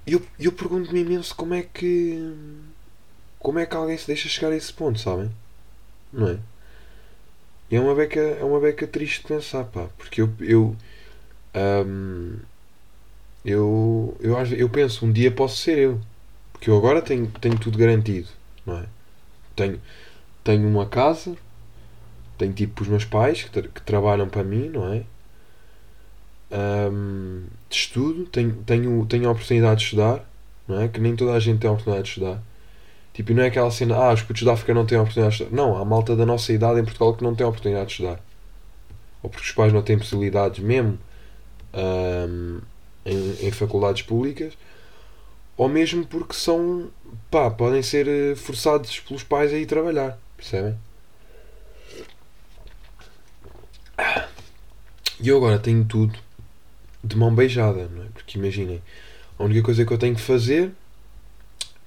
Eu, 0.06 0.22
eu 0.38 0.52
pergunto-me 0.52 1.00
imenso 1.00 1.34
como 1.34 1.54
é 1.54 1.62
que. 1.62 2.34
Como 3.38 3.58
é 3.58 3.66
que 3.66 3.76
alguém 3.76 3.96
se 3.96 4.06
deixa 4.06 4.28
chegar 4.28 4.52
a 4.52 4.56
esse 4.56 4.72
ponto, 4.72 4.98
sabem? 4.98 5.30
Não 6.12 6.28
é? 6.28 6.38
E 7.70 7.76
é 7.76 7.80
uma 7.80 7.94
beca, 7.94 8.20
é 8.20 8.44
uma 8.44 8.60
beca 8.60 8.86
triste 8.86 9.22
de 9.22 9.28
pensar, 9.28 9.64
pá. 9.64 9.88
Porque 9.98 10.22
eu. 10.22 10.32
Eu, 10.40 10.76
um, 11.54 12.36
eu, 13.44 14.16
eu, 14.20 14.36
eu 14.56 14.68
penso, 14.68 15.04
um 15.04 15.12
dia 15.12 15.30
posso 15.30 15.56
ser 15.58 15.78
eu. 15.78 16.00
Porque 16.52 16.70
eu 16.70 16.76
agora 16.76 17.02
tenho, 17.02 17.26
tenho 17.40 17.58
tudo 17.58 17.78
garantido, 17.78 18.28
não 18.64 18.78
é? 18.78 18.86
Tenho, 19.54 19.80
tenho 20.42 20.66
uma 20.68 20.86
casa, 20.86 21.36
tenho 22.36 22.52
tipo 22.52 22.82
os 22.82 22.88
meus 22.88 23.04
pais 23.04 23.44
que, 23.44 23.62
que 23.62 23.82
trabalham 23.82 24.28
para 24.28 24.44
mim, 24.44 24.68
não 24.68 24.92
é? 24.92 25.02
Um, 26.50 27.44
estudo, 27.68 28.24
tenho, 28.26 28.54
tenho, 28.64 29.04
tenho 29.06 29.28
a 29.28 29.32
oportunidade 29.32 29.80
de 29.80 29.84
estudar, 29.84 30.24
não 30.68 30.80
é? 30.80 30.88
Que 30.88 31.00
nem 31.00 31.16
toda 31.16 31.32
a 31.32 31.40
gente 31.40 31.60
tem 31.60 31.68
a 31.68 31.72
oportunidade 31.72 32.04
de 32.04 32.10
estudar. 32.10 32.42
Tipo, 33.12 33.32
não 33.32 33.42
é 33.42 33.46
aquela 33.46 33.70
cena, 33.70 33.96
ah, 33.96 34.12
os 34.12 34.22
putos 34.22 34.42
da 34.42 34.52
África 34.52 34.74
não 34.74 34.84
têm 34.86 34.98
a 34.98 35.02
oportunidade 35.02 35.36
de 35.36 35.42
estudar. 35.42 35.56
Não, 35.62 35.76
há 35.76 35.84
malta 35.84 36.14
da 36.14 36.26
nossa 36.26 36.52
idade 36.52 36.80
em 36.80 36.84
Portugal 36.84 37.14
que 37.14 37.24
não 37.24 37.34
tem 37.34 37.44
a 37.46 37.48
oportunidade 37.48 37.86
de 37.86 37.92
estudar. 37.92 38.20
Ou 39.22 39.30
porque 39.30 39.46
os 39.46 39.52
pais 39.52 39.72
não 39.72 39.82
têm 39.82 39.98
possibilidades 39.98 40.62
mesmo 40.62 40.98
um, 41.74 42.60
em, 43.04 43.46
em 43.48 43.50
faculdades 43.50 44.02
públicas, 44.02 44.56
ou 45.56 45.68
mesmo 45.68 46.06
porque 46.06 46.34
são, 46.34 46.90
pá, 47.30 47.50
podem 47.50 47.82
ser 47.82 48.06
eh, 48.06 48.34
forçados 48.34 49.00
pelos 49.00 49.22
pais 49.22 49.52
a 49.52 49.56
ir 49.56 49.66
trabalhar, 49.66 50.18
percebem? 50.36 50.76
E 55.20 55.28
eu 55.28 55.38
agora 55.38 55.58
tenho 55.58 55.84
tudo 55.84 56.18
de 57.02 57.16
mão 57.16 57.34
beijada, 57.34 57.88
não 57.88 58.02
é? 58.02 58.06
Porque 58.12 58.38
imaginem, 58.38 58.82
a 59.38 59.44
única 59.44 59.62
coisa 59.62 59.84
que 59.84 59.92
eu 59.92 59.98
tenho 59.98 60.14
que 60.14 60.20
fazer 60.20 60.72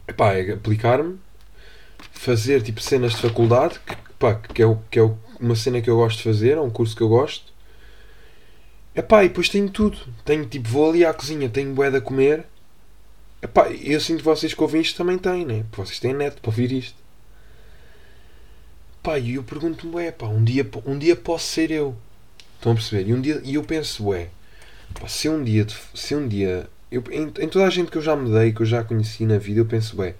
epá, 0.09 0.33
é 0.33 0.53
aplicar-me, 0.53 1.19
fazer 2.11 2.61
tipo 2.61 2.81
cenas 2.81 3.13
de 3.13 3.21
faculdade, 3.21 3.79
que, 3.85 3.93
epá, 3.93 4.35
que, 4.35 4.61
é, 4.61 4.65
o, 4.65 4.77
que 4.89 4.99
é 4.99 5.11
uma 5.39 5.55
cena 5.55 5.81
que 5.81 5.89
eu 5.89 5.97
gosto 5.97 6.17
de 6.17 6.23
fazer, 6.23 6.57
é 6.57 6.61
um 6.61 6.69
curso 6.69 6.95
que 6.95 7.03
eu 7.03 7.09
gosto. 7.09 7.53
Epá, 8.95 9.23
e 9.23 9.29
depois 9.29 9.49
tenho 9.49 9.69
tudo. 9.69 9.97
Tenho 10.25 10.45
tipo, 10.45 10.67
vou 10.67 10.89
ali 10.89 11.05
à 11.05 11.13
cozinha, 11.13 11.47
tenho 11.49 11.73
boeda 11.73 11.99
a 11.99 12.01
comer. 12.01 12.45
Epá, 13.41 13.69
eu 13.69 14.01
sinto 14.01 14.19
que 14.19 14.25
vocês 14.25 14.53
que 14.53 14.61
ouvem 14.61 14.81
isto 14.81 14.97
também 14.97 15.17
têm, 15.17 15.45
né? 15.45 15.65
Vocês 15.71 15.99
têm 15.99 16.13
net 16.13 16.41
para 16.41 16.49
ouvir 16.49 16.71
isto. 16.71 16.97
Pá, 19.09 19.17
e 19.17 19.33
eu 19.33 19.43
pergunto-me, 19.43 20.05
é 20.05 20.11
pá, 20.11 20.27
um 20.27 20.43
dia, 20.43 20.69
um 20.85 20.95
dia 20.95 21.15
posso 21.15 21.47
ser 21.47 21.71
eu. 21.71 21.95
Estão 22.57 22.73
a 22.73 22.75
perceber? 22.75 23.09
E, 23.09 23.13
um 23.15 23.19
dia, 23.19 23.41
e 23.43 23.55
eu 23.55 23.63
penso, 23.63 24.09
ué, 24.09 24.29
pá, 24.93 25.07
se 25.07 25.27
um 25.27 25.43
dia, 25.43 25.65
se 25.95 26.13
um 26.13 26.27
dia 26.27 26.69
eu, 26.91 27.03
em, 27.09 27.23
em, 27.23 27.49
toda 27.49 27.65
a 27.65 27.71
gente 27.71 27.89
que 27.89 27.97
eu 27.97 28.03
já 28.03 28.15
me 28.15 28.29
dei, 28.31 28.53
que 28.53 28.61
eu 28.61 28.67
já 28.67 28.83
conheci 28.83 29.25
na 29.25 29.39
vida, 29.39 29.61
eu 29.61 29.65
penso, 29.65 29.99
ué, 29.99 30.13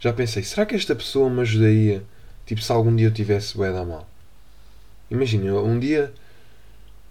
já 0.00 0.12
pensei, 0.12 0.42
será 0.42 0.66
que 0.66 0.74
esta 0.74 0.96
pessoa 0.96 1.30
me 1.30 1.42
ajudaria, 1.42 2.02
tipo, 2.44 2.60
se 2.60 2.72
algum 2.72 2.96
dia 2.96 3.06
eu 3.06 3.14
tivesse 3.14 3.56
ué 3.56 3.70
da 3.72 3.84
mal? 3.84 4.04
Imagina, 5.08 5.54
um 5.54 5.78
dia, 5.78 6.12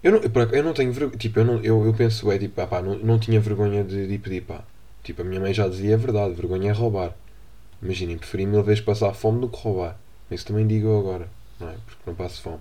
eu 0.02 0.12
não, 0.12 0.20
eu, 0.52 0.62
não 0.62 0.74
tenho 0.74 0.92
vergonha, 0.92 1.16
tipo, 1.16 1.40
eu, 1.40 1.44
não, 1.46 1.64
eu, 1.64 1.86
eu 1.86 1.94
penso, 1.94 2.28
ué, 2.28 2.38
tipo, 2.38 2.60
ah, 2.60 2.66
pá, 2.66 2.82
não, 2.82 2.98
não 2.98 3.18
tinha 3.18 3.40
vergonha 3.40 3.82
de, 3.82 4.06
de 4.06 4.18
pedir, 4.18 4.42
pá. 4.42 4.62
Tipo, 5.02 5.22
a 5.22 5.24
minha 5.24 5.40
mãe 5.40 5.54
já 5.54 5.66
dizia 5.66 5.94
a 5.94 5.98
verdade, 5.98 6.34
vergonha 6.34 6.68
é 6.68 6.72
roubar. 6.74 7.14
Imaginem, 7.82 8.18
preferi 8.18 8.44
mil 8.44 8.62
vezes 8.62 8.82
passar 8.82 9.14
fome 9.14 9.40
do 9.40 9.48
que 9.48 9.56
roubar. 9.56 9.98
Isso 10.30 10.46
também 10.46 10.66
digo 10.66 10.98
agora, 10.98 11.28
não 11.58 11.68
é? 11.70 11.74
Porque 11.86 12.02
não 12.06 12.14
passo 12.14 12.42
fome. 12.42 12.60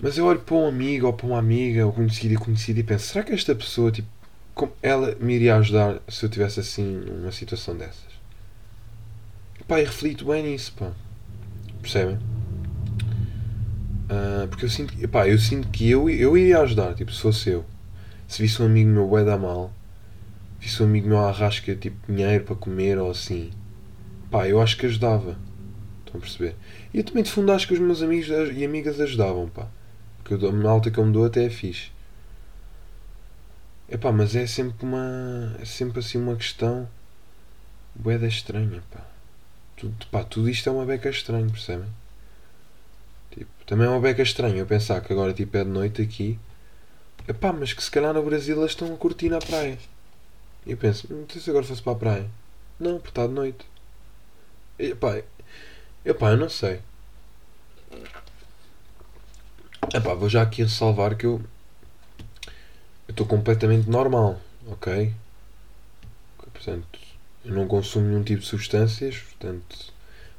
Mas 0.00 0.16
eu 0.16 0.26
olho 0.26 0.40
para 0.40 0.54
um 0.54 0.66
amigo 0.66 1.06
ou 1.06 1.12
para 1.12 1.26
uma 1.26 1.38
amiga, 1.38 1.84
ou 1.84 1.92
conhecido 1.92 2.34
e 2.34 2.36
conhecido, 2.36 2.78
e 2.78 2.82
penso: 2.82 3.06
será 3.06 3.24
que 3.24 3.32
esta 3.32 3.54
pessoa, 3.54 3.90
tipo, 3.90 4.08
como 4.54 4.72
ela 4.82 5.16
me 5.20 5.34
iria 5.34 5.56
ajudar 5.56 6.00
se 6.08 6.24
eu 6.24 6.30
tivesse 6.30 6.60
assim 6.60 6.84
numa 6.84 7.32
situação 7.32 7.76
dessas? 7.76 8.18
Pá, 9.66 9.80
e 9.80 9.84
reflito 9.84 10.24
bem 10.24 10.42
nisso, 10.44 10.72
pá. 10.72 10.92
Percebem? 11.82 12.18
Uh, 14.08 14.48
porque 14.48 14.64
eu 14.64 14.70
sinto, 14.70 14.94
epá, 15.02 15.28
eu 15.28 15.38
sinto 15.38 15.68
que 15.68 15.90
eu, 15.90 16.08
eu 16.08 16.38
iria 16.38 16.60
ajudar, 16.60 16.94
tipo, 16.94 17.12
se 17.12 17.20
fosse 17.20 17.50
eu. 17.50 17.64
Se 18.26 18.40
visse 18.40 18.62
um 18.62 18.66
amigo 18.66 18.88
meu 18.88 19.06
bué 19.06 19.24
da 19.24 19.36
mal, 19.36 19.70
visse 20.58 20.82
um 20.82 20.86
amigo 20.86 21.08
meu 21.08 21.18
arrasca, 21.18 21.74
tipo, 21.76 22.10
dinheiro 22.10 22.44
para 22.44 22.56
comer 22.56 22.98
ou 22.98 23.10
assim, 23.10 23.50
pá, 24.30 24.48
eu 24.48 24.60
acho 24.62 24.76
que 24.78 24.86
ajudava. 24.86 25.36
Estão 26.08 26.18
a 26.18 26.22
perceber? 26.22 26.56
E 26.92 26.98
eu 26.98 27.04
também 27.04 27.22
de 27.22 27.30
fundo 27.30 27.52
acho 27.52 27.68
que 27.68 27.74
os 27.74 27.80
meus 27.80 28.02
amigos 28.02 28.28
e 28.28 28.64
amigas 28.64 28.98
ajudavam, 28.98 29.48
pá. 29.48 29.68
Porque 30.24 30.46
a 30.46 30.50
malta 30.50 30.90
que 30.90 30.98
eu 30.98 31.04
me 31.04 31.12
dou 31.12 31.26
até 31.26 31.44
é 31.44 31.50
fixe. 31.50 31.90
Mas 34.14 34.34
é 34.34 34.46
sempre 34.46 34.86
uma. 34.86 35.56
É 35.60 35.64
sempre 35.64 36.00
assim 36.00 36.18
uma 36.18 36.34
questão. 36.34 36.88
Boeda 37.94 38.26
estranha, 38.26 38.82
pá. 38.90 39.06
Tudo, 39.76 40.06
pá. 40.10 40.24
tudo 40.24 40.48
isto 40.48 40.68
é 40.68 40.72
uma 40.72 40.84
beca 40.86 41.10
estranha, 41.10 41.46
percebem? 41.46 41.88
Tipo, 43.30 43.50
também 43.66 43.86
é 43.86 43.90
uma 43.90 44.00
beca 44.00 44.22
estranha 44.22 44.56
eu 44.56 44.66
pensar 44.66 45.00
que 45.02 45.12
agora 45.12 45.32
tipo, 45.32 45.56
é 45.56 45.64
de 45.64 45.70
noite 45.70 46.00
aqui. 46.02 46.38
Epá, 47.26 47.52
mas 47.52 47.74
que 47.74 47.82
se 47.82 47.90
calhar 47.90 48.14
no 48.14 48.22
Brasil 48.22 48.56
eles 48.58 48.70
estão 48.70 48.92
a 48.92 48.96
curtir 48.96 49.28
na 49.28 49.38
praia. 49.38 49.78
E 50.64 50.70
eu 50.70 50.76
penso, 50.76 51.06
não 51.12 51.26
sei 51.28 51.40
se 51.40 51.50
agora 51.50 51.64
fosse 51.64 51.82
para 51.82 51.92
a 51.92 51.96
praia. 51.96 52.30
Não, 52.80 52.94
porque 52.96 53.10
está 53.10 53.26
de 53.26 53.32
noite. 53.34 53.66
Epá, 54.78 55.22
epá, 56.10 56.30
eu 56.30 56.36
não 56.36 56.48
sei. 56.48 56.80
Epá, 59.94 60.14
vou 60.14 60.28
já 60.28 60.42
aqui 60.42 60.62
ressalvar 60.62 61.16
que 61.16 61.26
eu 61.26 61.42
estou 63.08 63.26
completamente 63.26 63.88
normal, 63.88 64.40
ok? 64.66 65.14
Portanto, 66.52 66.98
eu 67.44 67.54
não 67.54 67.66
consumo 67.66 68.06
nenhum 68.06 68.22
tipo 68.22 68.40
de 68.42 68.46
substâncias, 68.46 69.18
portanto, 69.18 69.92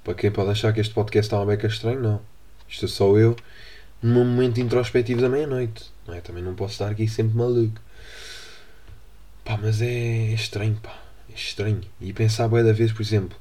para 0.04 0.14
quem 0.14 0.32
pode 0.32 0.52
achar 0.52 0.74
que 0.74 0.80
este 0.80 0.94
podcast 0.94 1.28
está 1.28 1.38
uma 1.38 1.46
beca 1.46 1.68
estranho, 1.68 2.02
não. 2.02 2.22
Isto 2.68 2.86
é 2.86 2.88
só 2.88 3.18
eu 3.18 3.36
num 4.02 4.26
momento 4.26 4.60
introspectivo 4.60 5.22
da 5.22 5.30
meia-noite, 5.30 5.92
não 6.08 6.14
é? 6.14 6.22
Também 6.22 6.44
não 6.44 6.56
posso 6.56 6.74
estar 6.74 6.90
aqui 6.90 7.08
sempre 7.08 7.38
maluco. 7.38 7.82
Pá, 9.44 9.58
mas 9.58 9.82
é, 9.82 10.34
estranho, 10.34 10.78
pá. 10.82 10.96
É 11.30 11.34
estranho. 11.34 11.82
E 12.00 12.14
pensar 12.14 12.48
bem 12.48 12.64
da 12.64 12.72
vez, 12.74 12.92
por 12.92 13.02
exemplo, 13.02 13.38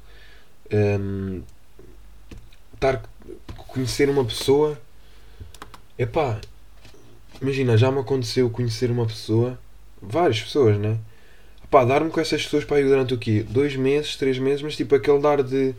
um, 0.71 1.41
estar 2.79 3.03
conhecer 3.67 4.09
uma 4.09 4.23
pessoa 4.23 4.79
é 5.97 6.05
pá, 6.05 6.39
imagina, 7.41 7.77
já 7.77 7.91
me 7.91 7.99
aconteceu 7.99 8.49
conhecer 8.49 8.89
uma 8.89 9.05
pessoa, 9.05 9.59
várias 10.01 10.41
pessoas, 10.41 10.77
né? 10.77 10.97
Pá, 11.69 11.83
dar-me 11.83 12.09
com 12.09 12.19
essas 12.19 12.43
pessoas 12.43 12.63
para 12.63 12.79
ir 12.79 12.85
durante 12.85 13.13
o 13.13 13.17
quê? 13.17 13.45
Dois 13.47 13.75
meses, 13.75 14.15
três 14.15 14.39
meses, 14.39 14.61
mas 14.61 14.75
tipo 14.75 14.95
aquele 14.95 15.19
dar 15.19 15.43
de. 15.43 15.75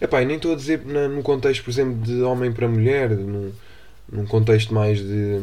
Epá, 0.00 0.22
e 0.22 0.26
nem 0.26 0.36
estou 0.36 0.52
a 0.52 0.56
dizer 0.56 0.84
na, 0.84 1.08
num 1.08 1.22
contexto, 1.22 1.64
por 1.64 1.70
exemplo, 1.70 2.02
de 2.02 2.20
homem 2.22 2.52
para 2.52 2.68
mulher, 2.68 3.10
num, 3.10 3.52
num 4.10 4.26
contexto 4.26 4.74
mais 4.74 4.98
de, 4.98 5.38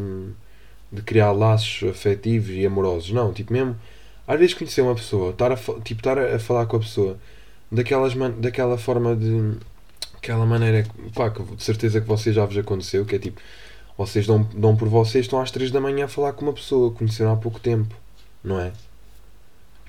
de 0.92 1.02
criar 1.04 1.32
laços 1.32 1.90
afetivos 1.90 2.50
e 2.50 2.66
amorosos. 2.66 3.12
Não, 3.12 3.32
tipo 3.34 3.54
mesmo, 3.54 3.78
às 4.28 4.38
vezes 4.38 4.54
conhecer 4.54 4.82
uma 4.82 4.96
pessoa, 4.96 5.32
estar 5.32 5.52
a, 5.52 5.56
tipo, 5.56 6.02
estar 6.02 6.18
a, 6.18 6.38
falar 6.38 6.66
com 6.66 6.78
a 6.78 6.80
pessoa 6.80 7.18
daquelas, 7.72 8.14
daquela 8.38 8.78
forma 8.78 9.16
de. 9.16 9.54
Aquela 10.18 10.46
maneira, 10.46 10.86
pá, 11.14 11.30
que 11.30 11.42
de 11.44 11.64
certeza 11.64 12.02
que 12.02 12.08
você 12.08 12.34
já 12.34 12.46
vos 12.46 12.58
aconteceu, 12.58 13.06
que 13.06 13.16
é 13.16 13.20
tipo 13.20 13.42
vocês 13.98 14.28
dão, 14.28 14.44
dão 14.54 14.76
por 14.76 14.88
vocês, 14.88 15.26
estão 15.26 15.42
às 15.42 15.50
3 15.50 15.72
da 15.72 15.82
manhã 15.82 16.06
a 16.06 16.08
falar 16.08 16.34
com 16.34 16.46
uma 16.46 16.54
pessoa, 16.54 16.92
conheceram 16.92 17.34
há 17.34 17.36
pouco 17.36 17.60
tempo, 17.60 17.96
não 18.44 18.60
é? 18.60 18.72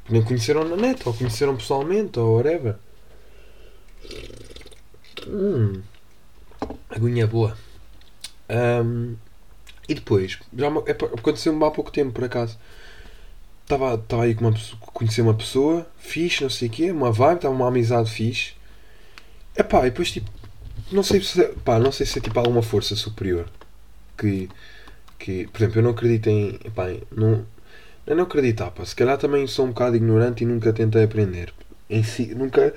Nem 0.09 0.23
conheceram 0.23 0.65
na 0.65 0.77
net, 0.77 1.07
ou 1.07 1.13
conheceram 1.13 1.55
pessoalmente, 1.55 2.19
ou 2.19 2.37
whatever. 2.37 2.77
Hum, 5.27 5.83
aguinha 6.89 7.27
boa. 7.27 7.55
Um, 8.49 9.15
e 9.87 9.95
depois, 9.95 10.39
já 10.57 10.67
é, 10.87 10.93
aconteceu-me 10.93 11.63
há 11.63 11.71
pouco 11.71 11.93
tempo, 11.93 12.13
por 12.13 12.25
acaso. 12.25 12.59
Estava, 13.63 13.97
estava 13.97 14.23
aí 14.23 14.35
com 14.35 14.47
uma 14.47 14.53
pessoa, 14.53 14.81
conhecer 14.81 15.21
uma 15.21 15.35
pessoa, 15.35 15.87
fixe, 15.99 16.43
não 16.43 16.49
sei 16.49 16.69
o 16.69 16.71
quê, 16.71 16.91
uma 16.91 17.13
vibe, 17.13 17.37
estava 17.37 17.55
uma 17.55 17.69
amizade 17.69 18.11
fixe. 18.11 18.55
Epá, 19.59 19.81
e 19.87 19.91
depois 19.91 20.13
tipo, 20.13 20.31
não 20.93 21.03
sei 21.03 21.21
se, 21.21 21.43
pá, 21.65 21.79
não 21.79 21.91
sei 21.91 22.07
se 22.07 22.19
é 22.19 22.23
tipo 22.23 22.39
alguma 22.39 22.63
força 22.63 22.95
superior 22.95 23.51
que, 24.17 24.49
que 25.19 25.47
por 25.49 25.63
exemplo, 25.63 25.79
eu 25.79 25.83
não 25.83 25.91
acredito 25.91 26.29
em. 26.29 26.59
Epá, 26.65 26.89
não, 27.11 27.47
eu 28.07 28.17
não 28.17 28.25
acredito, 28.25 28.65
pá, 28.71 28.85
se 28.85 28.95
calhar 28.95 29.19
também 29.19 29.47
sou 29.47 29.67
um 29.67 29.69
bocado 29.69 29.97
ignorante 29.97 30.45
e 30.45 30.47
nunca 30.47 30.73
tentei 30.73 31.05
aprender. 31.05 31.53
Em 31.91 32.03
si, 32.03 32.35
nunca. 32.35 32.75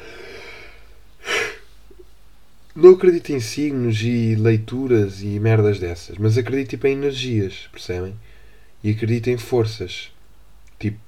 Não 2.74 2.92
acredito 2.92 3.32
em 3.32 3.40
signos 3.40 4.02
e 4.02 4.36
leituras 4.36 5.22
e 5.22 5.40
merdas 5.40 5.78
dessas, 5.78 6.18
mas 6.18 6.38
acredito 6.38 6.70
tipo, 6.70 6.88
em 6.88 6.94
energias, 6.94 7.68
percebem? 7.72 8.16
E 8.84 8.92
acredito 8.92 9.30
em 9.30 9.38
forças. 9.38 10.12
Tipo, 10.80 11.00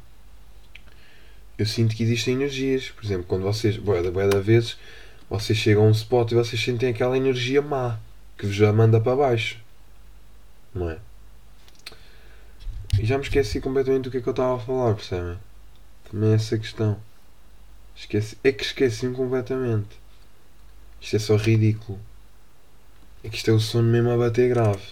eu 1.58 1.66
sinto 1.66 1.96
que 1.96 2.04
existem 2.04 2.36
energias. 2.36 2.90
Por 2.90 3.06
exemplo, 3.06 3.26
quando 3.28 3.44
vocês, 3.44 3.78
boa, 3.78 4.02
boa 4.12 4.28
da 4.28 4.40
vezes, 4.40 4.78
vocês 5.40 5.58
chegam 5.58 5.86
a 5.86 5.88
um 5.88 5.92
spot 5.92 6.32
e 6.32 6.36
vocês 6.36 6.64
sentem 6.64 6.90
aquela 6.90 7.18
energia 7.18 7.62
má 7.62 8.00
que 8.38 8.46
vos 8.46 8.56
já 8.56 8.72
manda 8.72 9.00
para 9.00 9.16
baixo 9.16 9.64
não 10.74 10.90
é? 10.90 10.98
E 13.00 13.06
já 13.06 13.18
me 13.18 13.24
esqueci 13.24 13.60
completamente 13.60 14.04
do 14.04 14.12
que 14.12 14.18
é 14.18 14.22
que 14.22 14.28
eu 14.28 14.32
estava 14.32 14.56
a 14.56 14.60
falar, 14.60 14.96
percebem? 14.96 15.38
não 16.12 16.32
é 16.32 16.36
essa 16.36 16.58
questão. 16.60 17.00
Esqueci, 17.96 18.38
é 18.44 18.52
que 18.52 18.64
esqueci-me 18.64 19.16
completamente. 19.16 20.00
Isto 21.02 21.16
é 21.16 21.20
só 21.20 21.36
ridículo. 21.36 22.00
É 23.24 23.30
que 23.30 23.38
isto 23.38 23.50
é 23.50 23.54
o 23.54 23.60
sono 23.60 23.90
mesmo 23.90 24.12
a 24.12 24.18
bater 24.18 24.50
grave. 24.50 24.84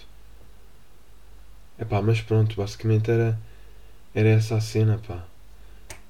Epá, 1.78 2.02
mas 2.02 2.20
pronto, 2.20 2.56
basicamente 2.56 3.10
era, 3.10 3.38
era 4.14 4.30
essa 4.30 4.56
a 4.56 4.60
cena, 4.60 4.98
pá. 5.06 5.24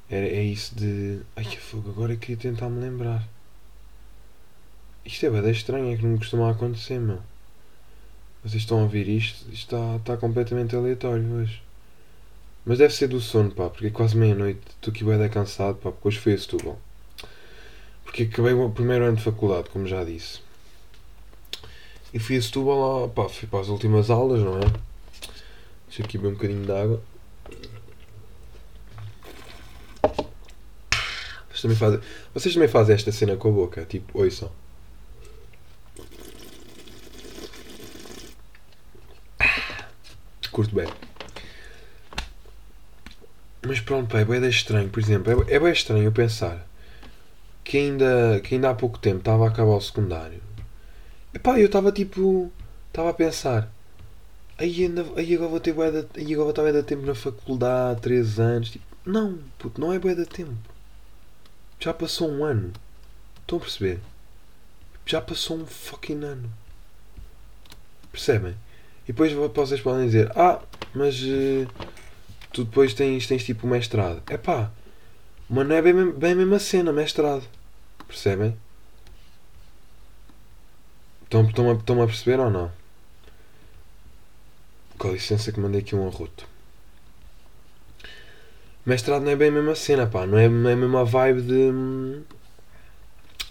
Era, 0.08 0.26
é 0.26 0.42
isso 0.42 0.74
de. 0.74 1.20
Ai 1.36 1.44
que 1.44 1.58
fogo, 1.58 1.90
agora 1.90 2.14
eu 2.14 2.18
queria 2.18 2.36
tentar 2.36 2.70
me 2.70 2.80
lembrar. 2.80 3.28
Isto 5.04 5.26
é 5.26 5.30
bem 5.30 5.50
estranho, 5.50 5.92
é 5.92 5.96
que 5.96 6.06
não 6.06 6.16
costuma 6.16 6.50
acontecer, 6.50 7.00
meu. 7.00 7.18
Vocês 8.44 8.62
estão 8.62 8.80
a 8.80 8.82
ouvir 8.82 9.08
isto? 9.08 9.44
Isto 9.52 9.74
está, 9.74 9.96
está 9.96 10.16
completamente 10.16 10.76
aleatório 10.76 11.24
hoje. 11.34 11.62
Mas 12.64 12.78
deve 12.78 12.94
ser 12.94 13.08
do 13.08 13.20
sono, 13.20 13.50
pá, 13.50 13.68
porque 13.68 13.88
é 13.88 13.90
quase 13.90 14.16
meia-noite. 14.16 14.60
Estou 14.70 14.92
aqui 14.92 15.04
bem 15.04 15.28
cansado, 15.28 15.76
pá, 15.76 15.90
porque 15.90 16.08
hoje 16.08 16.18
foi 16.18 16.34
a 16.34 16.38
Setúbal. 16.38 16.78
Porque 18.04 18.24
acabei 18.24 18.52
o 18.52 18.70
primeiro 18.70 19.04
ano 19.04 19.16
de 19.16 19.22
faculdade, 19.22 19.70
como 19.70 19.86
já 19.86 20.04
disse. 20.04 20.40
E 22.14 22.18
fui 22.20 22.36
a 22.36 22.42
Setúbal 22.42 23.02
lá, 23.02 23.08
pá, 23.08 23.28
fui 23.28 23.48
para 23.48 23.60
as 23.60 23.68
últimas 23.68 24.10
aulas, 24.10 24.40
não 24.40 24.58
é? 24.58 24.72
Deixa 25.88 26.04
aqui 26.04 26.16
beber 26.16 26.30
um 26.30 26.34
bocadinho 26.34 26.64
de 26.64 26.72
água. 26.72 27.02
Vocês 31.48 31.62
também 31.62 31.76
fazem, 31.76 32.00
vocês 32.32 32.54
também 32.54 32.68
fazem 32.68 32.94
esta 32.94 33.10
cena 33.10 33.36
com 33.36 33.48
a 33.48 33.52
boca, 33.52 33.84
tipo, 33.84 34.18
ouçam. 34.18 34.50
Curto 40.52 40.74
bem. 40.74 40.86
Mas 43.66 43.80
pronto, 43.80 44.10
pá, 44.10 44.20
é 44.20 44.24
bem 44.24 44.46
estranho. 44.48 44.90
Por 44.90 45.00
exemplo, 45.00 45.32
é, 45.48 45.54
é 45.54 45.58
bem 45.58 45.72
estranho 45.72 46.04
eu 46.04 46.12
pensar 46.12 46.66
que 47.64 47.78
ainda, 47.78 48.40
que 48.44 48.54
ainda 48.54 48.70
há 48.70 48.74
pouco 48.74 48.98
tempo 48.98 49.18
estava 49.18 49.46
a 49.46 49.48
acabar 49.48 49.72
o 49.72 49.80
secundário. 49.80 50.42
Epá, 51.32 51.58
eu 51.58 51.66
estava 51.66 51.90
tipo. 51.90 52.52
Estava 52.88 53.10
a 53.10 53.14
pensar. 53.14 53.72
Aí, 54.58 54.84
ainda, 54.84 55.06
aí 55.16 55.34
agora 55.34 55.50
vou 55.50 55.60
ter 55.60 55.72
bué 55.72 55.90
de, 55.90 56.20
aí 56.20 56.34
agora 56.34 56.52
vou 56.52 56.68
estar 56.68 56.82
tempo 56.82 57.06
na 57.06 57.14
faculdade, 57.14 58.02
3 58.02 58.38
anos. 58.38 58.70
Tipo, 58.70 58.84
não, 59.06 59.38
puto, 59.58 59.80
não 59.80 59.92
é 59.92 59.98
bué 59.98 60.14
de 60.14 60.26
tempo. 60.26 60.54
Já 61.80 61.94
passou 61.94 62.30
um 62.30 62.44
ano. 62.44 62.72
Estão 63.40 63.58
a 63.58 63.60
perceber? 63.62 64.00
Já 65.06 65.20
passou 65.20 65.56
um 65.56 65.66
fucking 65.66 66.22
ano. 66.22 66.52
Percebem? 68.12 68.54
Depois 69.12 69.30
vocês 69.30 69.78
podem 69.82 70.06
dizer, 70.06 70.32
ah, 70.34 70.58
mas 70.94 71.22
uh, 71.22 71.68
tu 72.50 72.64
depois 72.64 72.94
tens, 72.94 73.26
tens 73.26 73.44
tipo 73.44 73.66
mestrado. 73.66 74.22
É 74.26 74.38
pá, 74.38 74.70
mas 75.50 75.68
não 75.68 75.76
é 75.76 75.82
bem, 75.82 76.12
bem 76.12 76.32
a 76.32 76.34
mesma 76.34 76.58
cena, 76.58 76.94
mestrado. 76.94 77.44
Percebem? 78.08 78.56
Estão, 81.24 81.46
estão, 81.46 81.70
a, 81.70 81.74
estão 81.74 82.02
a 82.02 82.06
perceber 82.06 82.40
ou 82.40 82.50
não? 82.50 82.72
Com 84.96 85.12
licença 85.12 85.52
que 85.52 85.60
mandei 85.60 85.82
aqui 85.82 85.94
um 85.94 86.08
arroto. 86.08 86.48
Mestrado 88.86 89.24
não 89.24 89.30
é 89.30 89.36
bem 89.36 89.48
a 89.48 89.52
mesma 89.52 89.74
cena, 89.74 90.06
pá. 90.06 90.22
É, 90.22 90.26
não 90.26 90.70
é 90.70 90.72
a 90.72 90.76
mesma 90.76 91.04
vibe 91.04 91.42
de, 91.42 92.22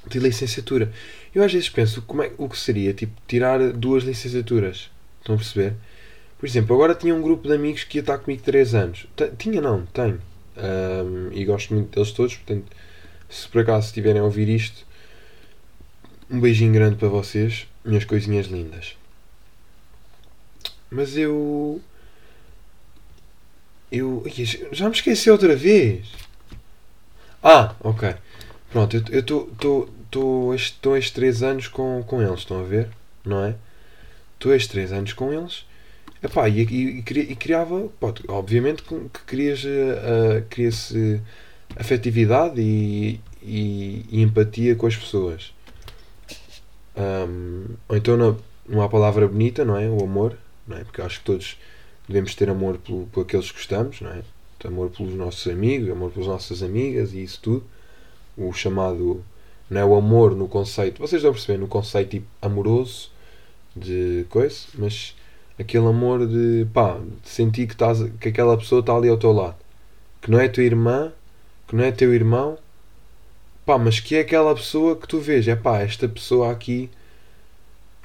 de 0.08 0.18
licenciatura. 0.18 0.92
Eu 1.36 1.44
às 1.44 1.54
vezes 1.54 1.70
penso 1.70 2.02
como 2.02 2.24
é, 2.24 2.32
o 2.40 2.50
que 2.50 2.58
seria 2.58 2.96
tipo 2.96 3.14
tirar 3.28 3.60
duas 3.74 4.04
licenciaturas. 4.04 4.90
Estão 5.22 5.36
a 5.36 5.38
perceber? 5.38 5.76
Por 6.38 6.48
exemplo, 6.48 6.76
agora 6.76 6.96
tinha 6.96 7.14
um 7.14 7.22
grupo 7.22 7.48
de 7.48 7.54
amigos 7.54 7.84
que 7.84 8.00
ia 8.00 8.02
estar 8.02 8.18
comigo 8.18 8.42
3 8.44 8.74
anos. 8.74 9.08
Tinha 9.38 9.62
não, 9.62 9.86
tenho. 9.86 10.20
Um, 10.58 11.32
e 11.32 11.46
gosto 11.46 11.74
muito 11.74 11.96
deles 11.96 12.12
todos, 12.12 12.36
portanto, 12.36 12.66
se 13.30 13.48
por 13.48 13.62
acaso 13.62 13.88
estiverem 13.88 14.20
a 14.20 14.24
ouvir 14.26 14.50
isto, 14.50 14.86
um 16.30 16.40
beijinho 16.40 16.74
grande 16.74 16.96
para 16.96 17.08
vocês, 17.08 17.68
minhas 17.86 18.04
coisinhas 18.06 18.48
lindas. 18.48 18.98
Mas 20.90 21.16
eu. 21.16 21.80
Eu. 23.92 24.24
Já 24.72 24.90
me 24.90 24.96
esqueci 24.96 25.30
outra 25.30 25.56
vez! 25.56 26.08
Ah, 27.44 27.76
ok. 27.82 28.16
Pronto, 28.72 28.96
eu 29.12 29.20
estou 30.56 30.56
estes 30.56 31.12
3 31.12 31.44
anos 31.44 31.68
com, 31.68 32.04
com 32.04 32.22
eles, 32.22 32.40
estão 32.40 32.60
a 32.60 32.64
ver? 32.64 32.90
Não 33.24 33.46
é? 33.46 33.56
Estes 34.50 34.72
3 34.72 34.94
anos 34.94 35.14
com 35.14 35.32
eles 35.32 35.66
Epá, 36.24 36.48
e, 36.48 36.62
e, 36.62 37.00
e, 37.00 37.36
criava, 37.36 37.90
pode, 38.00 38.22
obviamente 38.28 38.84
que 38.84 39.26
querias, 39.26 39.64
uh, 39.64 40.46
cria-se 40.52 41.20
afetividade 41.76 42.62
e, 42.62 43.20
e, 43.42 44.06
e, 44.08 44.22
empatia 44.22 44.76
com 44.76 44.86
as 44.86 44.96
pessoas. 44.96 45.52
Um, 46.96 47.66
ou 47.90 47.98
então 47.98 48.16
não, 48.18 48.38
não 48.70 48.84
há 48.84 48.90
palavra 48.90 49.28
bonita, 49.28 49.66
não 49.66 49.76
é? 49.76 49.90
O 49.90 50.04
amor, 50.04 50.38
não 50.68 50.78
é? 50.78 50.84
Porque 50.84 51.02
acho 51.02 51.20
que 51.20 51.26
todos 51.26 51.58
devemos 52.08 52.36
ter 52.36 52.52
amor 52.52 52.78
por, 52.78 53.08
por 53.12 53.22
aqueles 53.22 53.50
que 53.50 53.58
gostamos, 53.58 54.00
não 54.02 54.12
é? 54.12 54.22
Amor 54.64 54.92
pelos 54.92 55.16
nossos 55.16 55.52
amigos, 55.52 55.90
amor 55.90 56.12
pelas 56.12 56.28
nossas 56.28 56.62
amigas 56.62 57.14
e 57.14 57.24
isso 57.24 57.40
tudo. 57.42 57.66
O 58.38 58.54
chamado, 58.54 59.26
não 59.68 59.82
é 59.82 59.86
o 59.86 59.96
amor 59.96 60.36
no 60.36 60.48
conceito, 60.48 61.00
vocês 61.02 61.24
vão 61.24 61.32
perceber, 61.32 61.58
no 61.58 61.68
conceito 61.68 62.12
tipo 62.12 62.28
amoroso 62.40 63.10
de 63.76 64.26
coisa, 64.30 64.68
mas 64.76 65.16
aquele 65.60 65.88
amor 65.88 66.28
de 66.28 66.68
pá, 66.74 67.00
de 67.24 67.30
sentir 67.30 67.68
que, 67.68 67.74
estás, 67.74 68.00
que 68.20 68.30
aquela 68.30 68.58
pessoa 68.58 68.82
está 68.82 68.96
ali 68.96 69.10
ao 69.10 69.18
teu 69.18 69.32
lado, 69.32 69.58
que 70.22 70.30
não 70.30 70.40
é 70.40 70.48
tua 70.48 70.64
irmã, 70.64 71.12
que 71.68 71.76
não 71.76 71.84
é 71.84 71.92
teu 71.92 72.14
irmão, 72.14 72.58
pá, 73.66 73.78
mas 73.78 74.00
que 74.00 74.16
é 74.16 74.22
aquela 74.22 74.54
pessoa 74.56 74.96
que 74.96 75.08
tu 75.08 75.20
vês, 75.20 75.48
é 75.48 75.56
pá, 75.56 75.80
esta 75.80 76.08
pessoa 76.08 76.52
aqui 76.52 76.90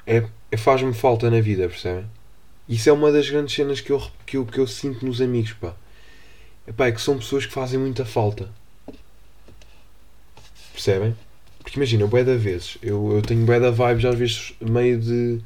é, 0.05 0.23
é 0.51 0.57
faz-me 0.57 0.93
falta 0.93 1.29
na 1.29 1.41
vida, 1.41 1.67
percebem? 1.67 2.05
Isso 2.67 2.89
é 2.89 2.93
uma 2.93 3.11
das 3.11 3.29
grandes 3.29 3.55
cenas 3.55 3.81
que 3.81 3.91
eu, 3.91 4.01
que 4.25 4.37
eu, 4.37 4.45
que 4.45 4.59
eu 4.59 4.67
sinto 4.67 5.05
nos 5.05 5.21
amigos, 5.21 5.53
pá. 5.53 5.73
É, 6.65 6.71
pá, 6.71 6.87
é 6.87 6.91
que 6.91 7.01
são 7.01 7.17
pessoas 7.17 7.45
que 7.45 7.53
fazem 7.53 7.79
muita 7.79 8.05
falta. 8.05 8.49
Percebem? 10.73 11.15
Porque 11.59 11.77
imagina, 11.77 12.07
bué 12.07 12.23
da 12.23 12.35
vezes, 12.35 12.77
eu, 12.81 13.11
eu 13.13 13.21
tenho 13.21 13.45
bué 13.45 13.59
da 13.59 13.71
vibes 13.71 14.05
às 14.05 14.15
vezes 14.15 14.53
meio 14.61 14.99
de 14.99 15.41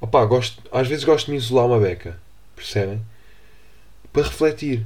Opa, 0.00 0.24
gosto, 0.24 0.62
às 0.70 0.86
vezes 0.86 1.04
gosto 1.04 1.26
de 1.26 1.32
me 1.32 1.38
isolar 1.38 1.66
uma 1.66 1.80
beca, 1.80 2.18
percebem? 2.54 3.00
Para 4.12 4.22
refletir. 4.22 4.84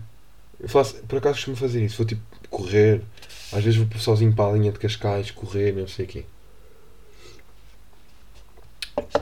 Eu 0.58 0.68
faço, 0.68 0.96
por 1.04 1.18
acaso 1.18 1.36
costumo 1.36 1.56
fazer 1.56 1.84
isso. 1.84 1.96
Vou 1.98 2.06
tipo 2.06 2.22
correr, 2.48 3.02
às 3.52 3.64
vezes 3.64 3.76
vou 3.76 3.88
sozinho 3.98 4.32
para 4.32 4.50
a 4.50 4.56
linha 4.56 4.72
de 4.72 4.78
Cascais, 4.78 5.30
correr, 5.30 5.72
não 5.72 5.88
sei 5.88 6.04
o 6.04 6.08
quê. 6.08 6.24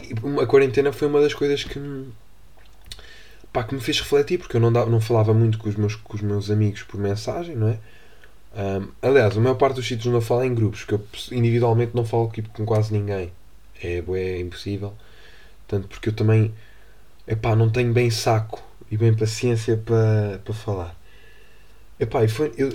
E 0.03 0.43
a 0.43 0.47
quarentena 0.47 0.93
foi 0.93 1.09
uma 1.09 1.21
das 1.21 1.35
coisas 1.35 1.65
que 1.65 1.79
me, 1.79 2.13
pá, 3.53 3.65
que 3.65 3.75
me 3.75 3.81
fez 3.81 4.01
refletir, 4.01 4.39
porque 4.39 4.57
eu 4.57 4.61
não, 4.61 4.73
dava, 4.73 4.91
não 4.91 5.01
falava 5.01 5.33
muito 5.33 5.59
com 5.59 5.69
os, 5.69 5.77
meus, 5.77 5.95
com 5.95 6.17
os 6.17 6.23
meus 6.23 6.51
amigos 6.51 6.83
por 6.83 6.99
mensagem, 6.99 7.57
não 7.57 7.69
é? 7.69 7.79
Um, 8.57 8.89
aliás, 9.03 9.37
a 9.37 9.41
maior 9.41 9.55
parte 9.57 9.77
dos 9.77 9.87
sítios 9.87 10.13
não 10.13 10.21
falo 10.21 10.43
em 10.45 10.55
grupos, 10.55 10.85
porque 10.85 10.95
eu 10.95 11.39
individualmente 11.39 11.95
não 11.95 12.05
falo 12.05 12.31
tipo, 12.31 12.49
com 12.51 12.65
quase 12.65 12.93
ninguém. 12.93 13.31
É, 13.83 14.03
é 14.15 14.41
impossível. 14.41 14.95
Tanto 15.69 15.89
porque 15.89 16.09
eu 16.09 16.13
também 16.15 16.55
epá, 17.27 17.55
não 17.55 17.71
tenho 17.71 17.93
bem 17.93 18.11
saco 18.11 18.63
e 18.91 18.97
bem 18.97 19.15
paciência 19.15 19.77
para, 19.77 20.41
para 20.45 20.55
falar. 20.55 20.99
Epá, 22.01 22.25
e 22.25 22.29
foi, 22.29 22.53
eu, 22.57 22.71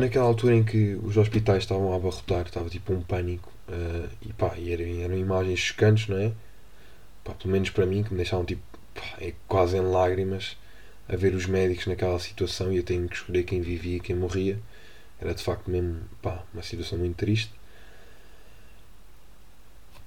naquela 0.00 0.24
altura 0.24 0.54
em 0.56 0.64
que 0.64 0.94
os 1.02 1.16
hospitais 1.16 1.64
estavam 1.64 1.92
a 1.92 1.96
abarrotar, 1.96 2.46
estava 2.46 2.68
tipo 2.68 2.92
um 2.92 3.02
pânico, 3.02 3.52
uh, 3.68 4.08
e, 4.22 4.60
e 4.60 4.72
eram, 4.72 5.02
eram 5.02 5.18
imagens 5.18 5.58
chocantes, 5.58 6.08
não 6.08 6.16
é? 6.16 6.32
Pá, 7.24 7.34
pelo 7.34 7.52
menos 7.52 7.70
para 7.70 7.84
mim, 7.86 8.02
que 8.02 8.10
me 8.10 8.16
deixavam 8.16 8.44
tipo, 8.44 8.62
é 9.20 9.34
quase 9.48 9.76
em 9.76 9.80
lágrimas 9.80 10.56
a 11.08 11.16
ver 11.16 11.34
os 11.34 11.46
médicos 11.46 11.86
naquela 11.86 12.18
situação 12.20 12.72
e 12.72 12.76
eu 12.76 12.84
tenho 12.84 13.08
que 13.08 13.16
escolher 13.16 13.42
quem 13.44 13.60
vivia 13.60 13.96
e 13.96 14.00
quem 14.00 14.16
morria. 14.16 14.58
Era 15.20 15.34
de 15.34 15.42
facto 15.42 15.70
mesmo 15.70 16.00
pá, 16.22 16.44
uma 16.54 16.62
situação 16.62 16.98
muito 16.98 17.16
triste. 17.16 17.52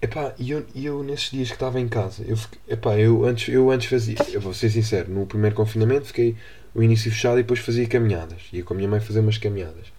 Epá, 0.03 0.35
e 0.37 0.51
eu, 0.51 0.65
eu 0.75 1.01
nesses 1.01 1.31
dias 1.31 1.47
que 1.47 1.53
estava 1.53 1.79
em 1.79 1.87
casa, 1.87 2.25
eu, 2.27 2.37
epá, 2.67 2.99
eu, 2.99 3.23
antes, 3.23 3.47
eu 3.47 3.71
antes 3.71 3.87
fazia, 3.87 4.17
eu 4.33 4.41
vou 4.41 4.53
ser 4.53 4.69
sincero, 4.69 5.09
no 5.09 5.25
primeiro 5.25 5.55
confinamento 5.55 6.07
fiquei 6.07 6.35
o 6.75 6.83
início 6.83 7.09
fechado 7.09 7.39
e 7.39 7.43
depois 7.43 7.61
fazia 7.61 7.87
caminhadas. 7.87 8.41
Ia 8.51 8.65
com 8.65 8.73
a 8.73 8.75
minha 8.75 8.89
mãe 8.89 8.99
fazer 8.99 9.21
umas 9.21 9.37
caminhadas. 9.37 9.93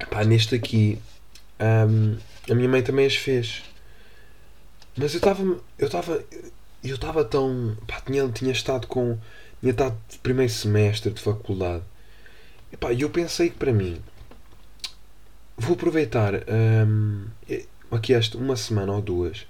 Epá, 0.00 0.24
neste 0.24 0.54
aqui, 0.54 0.98
um, 1.60 2.16
a 2.50 2.54
minha 2.54 2.70
mãe 2.70 2.82
também 2.82 3.04
as 3.04 3.16
fez. 3.16 3.62
Mas 4.96 5.12
eu 5.12 5.18
estava, 5.18 5.42
eu 5.78 5.86
estava, 5.86 6.24
eu 6.82 6.94
estava 6.94 7.22
tão, 7.22 7.76
pá, 7.86 8.00
tinha, 8.00 8.26
tinha 8.28 8.52
estado 8.52 8.86
com, 8.86 9.18
tinha 9.60 9.72
estado 9.72 9.94
de 10.08 10.16
primeiro 10.20 10.50
semestre 10.50 11.12
de 11.12 11.20
faculdade. 11.20 11.84
Epá, 12.72 12.94
e 12.94 13.02
eu 13.02 13.10
pensei 13.10 13.50
que 13.50 13.56
para 13.56 13.74
mim, 13.74 14.00
vou 15.58 15.74
aproveitar 15.74 16.32
um, 16.48 17.26
aqui 17.90 18.14
esta 18.14 18.38
uma 18.38 18.56
semana 18.56 18.92
ou 18.92 19.02
duas 19.02 19.46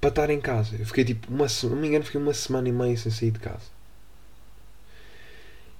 para 0.00 0.08
estar 0.10 0.30
em 0.30 0.40
casa. 0.40 0.76
Eu 0.78 0.86
fiquei 0.86 1.04
tipo 1.04 1.32
uma 1.32 1.46
não 1.64 1.76
me 1.76 1.88
engano, 1.88 2.04
fiquei 2.04 2.20
uma 2.20 2.32
semana 2.32 2.68
e 2.68 2.72
meia 2.72 2.96
sem 2.96 3.12
sair 3.12 3.30
de 3.30 3.38
casa. 3.38 3.66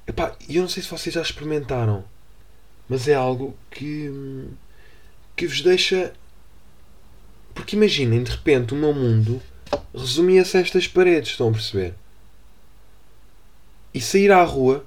Epá, 0.07 0.37
eu 0.49 0.63
não 0.63 0.69
sei 0.69 0.83
se 0.83 0.91
vocês 0.91 1.15
já 1.15 1.23
experimentaram, 1.23 2.05
mas 2.89 3.09
é 3.09 3.15
algo 3.15 3.57
que, 3.71 4.11
que 5.37 5.47
vos 5.47 5.63
deixa. 5.63 6.13
Porque 7.55 7.77
imaginem, 7.77 8.23
de 8.23 8.31
repente, 8.31 8.75
o 8.75 8.77
meu 8.77 8.93
mundo 8.93 9.41
resumia-se 9.95 10.57
a 10.57 10.61
estas 10.61 10.87
paredes, 10.87 11.31
estão 11.31 11.49
a 11.49 11.53
perceber? 11.53 11.95
E 13.95 14.01
sair 14.01 14.31
à 14.31 14.43
rua 14.45 14.85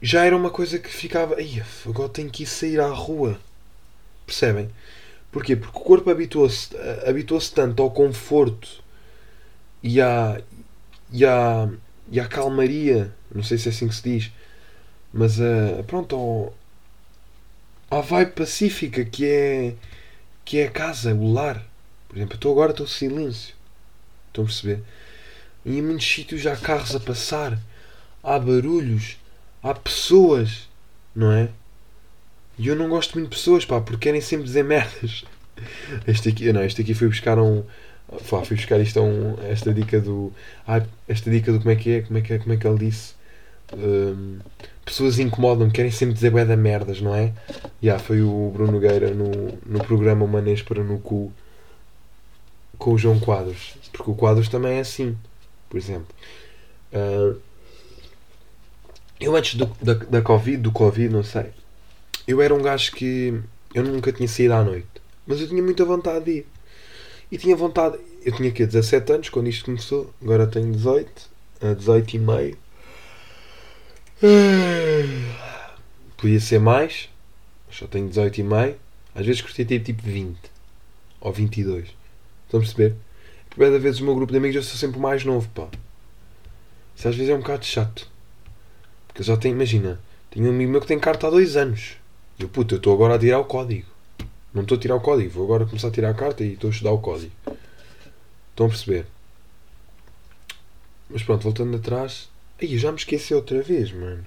já 0.00 0.24
era 0.24 0.36
uma 0.36 0.50
coisa 0.50 0.78
que 0.78 0.88
ficava. 0.88 1.36
Agora 1.86 2.08
tenho 2.08 2.30
que 2.30 2.42
ir 2.42 2.46
sair 2.46 2.80
à 2.80 2.88
rua. 2.88 3.38
Percebem? 4.26 4.70
Porquê? 5.30 5.56
Porque 5.56 5.78
o 5.78 5.82
corpo 5.82 6.10
habituou-se 6.10 6.74
habituou 7.06 7.40
tanto 7.54 7.82
ao 7.82 7.90
conforto 7.90 8.82
e 9.82 10.00
à, 10.00 10.40
e, 11.12 11.24
à, 11.24 11.68
e 12.10 12.18
à 12.18 12.26
calmaria, 12.26 13.14
não 13.34 13.42
sei 13.42 13.58
se 13.58 13.68
é 13.68 13.72
assim 13.72 13.88
que 13.88 13.94
se 13.94 14.02
diz, 14.02 14.32
mas 15.12 15.40
a, 15.40 15.82
pronto, 15.86 16.16
ao, 16.16 16.54
à 17.90 18.00
vibe 18.00 18.32
pacífica 18.32 19.04
que 19.04 19.26
é, 19.26 19.74
que 20.44 20.58
é 20.58 20.66
a 20.66 20.70
casa, 20.70 21.14
o 21.14 21.32
lar. 21.32 21.64
Por 22.08 22.16
exemplo, 22.16 22.34
eu 22.34 22.36
estou 22.36 22.52
agora 22.52 22.70
estou 22.72 22.86
silêncio. 22.86 23.54
Estão 24.28 24.44
a 24.44 24.46
perceber? 24.46 24.82
E 25.64 25.78
em 25.78 25.82
muitos 25.82 26.06
sítios 26.06 26.46
há 26.46 26.56
carros 26.56 26.94
a 26.94 27.00
passar, 27.00 27.58
há 28.22 28.38
barulhos, 28.38 29.18
há 29.62 29.74
pessoas, 29.74 30.68
não 31.14 31.32
é? 31.32 31.50
E 32.58 32.66
eu 32.66 32.76
não 32.76 32.88
gosto 32.88 33.14
muito 33.14 33.30
de 33.30 33.36
pessoas, 33.36 33.64
pá, 33.64 33.80
porque 33.80 34.08
querem 34.08 34.20
sempre 34.20 34.44
dizer 34.44 34.64
merdas. 34.64 35.24
Este 36.06 36.28
aqui, 36.28 36.52
não, 36.52 36.62
este 36.62 36.82
aqui 36.82 36.94
foi 36.94 37.08
buscar 37.08 37.38
um. 37.38 37.62
Pá, 38.30 38.44
fui 38.44 38.56
buscar 38.56 38.80
isto 38.80 39.00
um, 39.00 39.36
esta 39.48 39.72
dica 39.72 40.00
do. 40.00 40.32
Esta 41.06 41.30
dica 41.30 41.52
do 41.52 41.58
como 41.58 41.70
é 41.70 41.76
que 41.76 41.90
é, 41.90 42.02
como 42.02 42.18
é 42.18 42.22
que, 42.22 42.32
é, 42.32 42.38
como 42.38 42.52
é 42.52 42.56
que 42.56 42.66
ele 42.66 42.78
disse. 42.78 43.14
Um, 43.72 44.38
pessoas 44.84 45.18
incomodam, 45.18 45.68
querem 45.68 45.90
sempre 45.90 46.14
dizer 46.14 46.30
bué 46.30 46.44
da 46.44 46.56
merdas, 46.56 47.00
não 47.00 47.14
é? 47.14 47.26
Já, 47.26 47.62
yeah, 47.82 48.02
foi 48.02 48.22
o 48.22 48.50
Bruno 48.54 48.72
Nogueira 48.72 49.10
no, 49.10 49.30
no 49.66 49.84
programa 49.84 50.26
Manês 50.26 50.62
para 50.62 50.82
no 50.82 50.98
cu 50.98 51.32
com 52.78 52.92
o 52.92 52.98
João 52.98 53.18
Quadros. 53.18 53.74
Porque 53.92 54.10
o 54.10 54.14
Quadros 54.14 54.48
também 54.48 54.78
é 54.78 54.80
assim, 54.80 55.16
por 55.68 55.76
exemplo. 55.76 56.14
Uh, 56.92 57.38
eu 59.20 59.34
antes 59.36 59.56
do, 59.56 59.66
da, 59.82 59.94
da 59.94 60.22
Covid, 60.22 60.58
do 60.58 60.72
Covid, 60.72 61.12
não 61.12 61.22
sei, 61.22 61.46
eu 62.28 62.42
era 62.42 62.54
um 62.54 62.60
gajo 62.60 62.92
que 62.92 63.40
eu 63.74 63.82
nunca 63.82 64.12
tinha 64.12 64.28
saído 64.28 64.52
à 64.52 64.62
noite, 64.62 64.86
mas 65.26 65.40
eu 65.40 65.48
tinha 65.48 65.62
muita 65.62 65.82
vontade 65.82 66.26
de 66.26 66.30
ir. 66.32 66.46
E 67.32 67.38
tinha 67.38 67.56
vontade, 67.56 67.98
eu 68.22 68.32
tinha 68.32 68.50
aqui 68.50 68.66
17 68.66 69.12
anos 69.12 69.28
quando 69.30 69.48
isto 69.48 69.64
começou, 69.64 70.12
agora 70.22 70.46
tenho 70.46 70.70
18, 70.70 71.10
18 71.78 72.14
e 72.14 72.18
meio. 72.18 72.58
Podia 76.18 76.40
ser 76.40 76.58
mais, 76.58 77.08
só 77.70 77.86
tenho 77.86 78.08
18 78.08 78.38
e 78.38 78.42
meio. 78.42 78.76
Às 79.14 79.24
vezes 79.24 79.40
curti 79.40 79.64
ter 79.64 79.80
tipo 79.80 80.02
20 80.02 80.36
ou 81.20 81.32
22. 81.32 81.88
Estão 82.44 82.60
a 82.60 82.62
perceber? 82.62 82.94
Porque 83.48 83.64
às 83.64 83.82
vezes 83.82 84.00
o 84.00 84.04
meu 84.04 84.14
grupo 84.14 84.32
de 84.32 84.38
amigos 84.38 84.56
eu 84.56 84.62
sou 84.62 84.76
sempre 84.76 84.98
o 84.98 85.02
mais 85.02 85.24
novo, 85.24 85.48
pá. 85.50 85.68
Isso 86.94 87.08
às 87.08 87.16
vezes 87.16 87.30
é 87.30 87.34
um 87.34 87.40
bocado 87.40 87.64
chato. 87.64 88.08
Porque 89.06 89.22
eu 89.22 89.24
já 89.24 89.36
tenho, 89.36 89.54
imagina, 89.54 90.00
tenho 90.30 90.46
um 90.46 90.50
amigo 90.50 90.70
meu 90.70 90.80
que 90.80 90.86
tem 90.86 90.98
carta 90.98 91.26
há 91.26 91.30
dois 91.30 91.56
anos. 91.56 91.97
Eu, 92.38 92.48
puto, 92.48 92.74
eu 92.74 92.78
estou 92.78 92.92
agora 92.92 93.14
a 93.14 93.18
tirar 93.18 93.38
o 93.38 93.44
código. 93.44 93.86
Não 94.54 94.62
estou 94.62 94.78
a 94.78 94.80
tirar 94.80 94.94
o 94.96 95.00
código, 95.00 95.30
vou 95.30 95.44
agora 95.44 95.66
começar 95.66 95.88
a 95.88 95.90
tirar 95.90 96.10
a 96.10 96.14
carta 96.14 96.44
e 96.44 96.52
estou 96.52 96.68
a 96.68 96.72
estudar 96.72 96.92
o 96.92 96.98
código. 96.98 97.32
Estão 98.50 98.66
a 98.66 98.68
perceber? 98.68 99.06
Mas 101.10 101.22
pronto, 101.22 101.42
voltando 101.42 101.76
atrás. 101.76 102.28
Aí 102.60 102.72
eu 102.72 102.78
já 102.78 102.90
me 102.90 102.98
esqueci 102.98 103.34
outra 103.34 103.62
vez, 103.62 103.92
mano. 103.92 104.24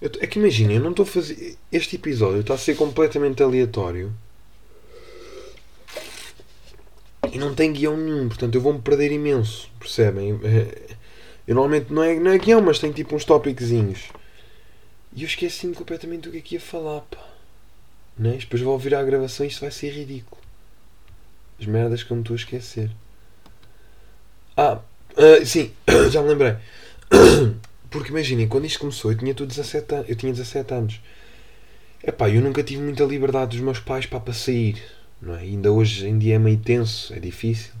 Eu, 0.00 0.10
é 0.20 0.26
que 0.26 0.38
imagina, 0.38 0.72
eu 0.72 0.80
não 0.80 0.90
estou 0.90 1.02
a 1.02 1.06
fazer. 1.06 1.56
Este 1.72 1.96
episódio 1.96 2.40
está 2.40 2.54
a 2.54 2.58
ser 2.58 2.76
completamente 2.76 3.42
aleatório. 3.42 4.12
E 7.32 7.38
não 7.38 7.54
tem 7.54 7.72
guião 7.72 7.96
nenhum, 7.96 8.28
portanto 8.28 8.54
eu 8.54 8.60
vou-me 8.60 8.80
perder 8.80 9.12
imenso. 9.12 9.70
Percebem? 9.78 10.38
Eu 11.46 11.54
normalmente 11.54 11.90
não 11.90 12.02
é, 12.02 12.14
não 12.20 12.30
é 12.30 12.36
guião, 12.36 12.60
mas 12.60 12.78
tem 12.78 12.92
tipo 12.92 13.16
uns 13.16 13.24
tópicozinhos. 13.24 14.10
E 15.14 15.22
eu 15.22 15.26
esqueci-me 15.26 15.74
completamente 15.74 16.22
do 16.22 16.32
que 16.32 16.38
é 16.38 16.40
que 16.40 16.54
ia 16.56 16.60
falar, 16.60 17.00
pá. 17.02 17.26
Né? 18.16 18.36
Depois 18.36 18.60
vou 18.62 18.72
ouvir 18.72 18.94
a 18.94 19.02
gravação 19.02 19.46
e 19.46 19.48
isto 19.48 19.60
vai 19.60 19.70
ser 19.70 19.90
ridículo. 19.90 20.40
As 21.60 21.66
merdas 21.66 22.02
que 22.02 22.10
eu 22.10 22.16
me 22.16 22.22
estou 22.22 22.34
a 22.34 22.36
esquecer. 22.36 22.90
Ah, 24.56 24.80
uh, 25.16 25.46
sim, 25.46 25.72
já 26.10 26.22
me 26.22 26.28
lembrei. 26.28 26.56
Porque 27.90 28.10
imaginem, 28.10 28.48
quando 28.48 28.66
isto 28.66 28.80
começou, 28.80 29.12
eu 29.12 29.18
tinha, 29.18 29.32
17 29.32 29.94
anos, 29.94 30.08
eu 30.08 30.16
tinha 30.16 30.32
17 30.32 30.74
anos. 30.74 31.00
Epá, 32.02 32.28
eu 32.28 32.42
nunca 32.42 32.62
tive 32.62 32.82
muita 32.82 33.04
liberdade 33.04 33.52
dos 33.52 33.60
meus 33.60 33.78
pais 33.80 34.04
para, 34.06 34.20
para 34.20 34.34
sair. 34.34 34.82
Não 35.20 35.34
é? 35.34 35.40
Ainda 35.40 35.72
hoje 35.72 36.06
em 36.06 36.18
dia 36.18 36.36
é 36.36 36.38
meio 36.38 36.58
tenso, 36.58 37.12
é 37.14 37.18
difícil. 37.18 37.72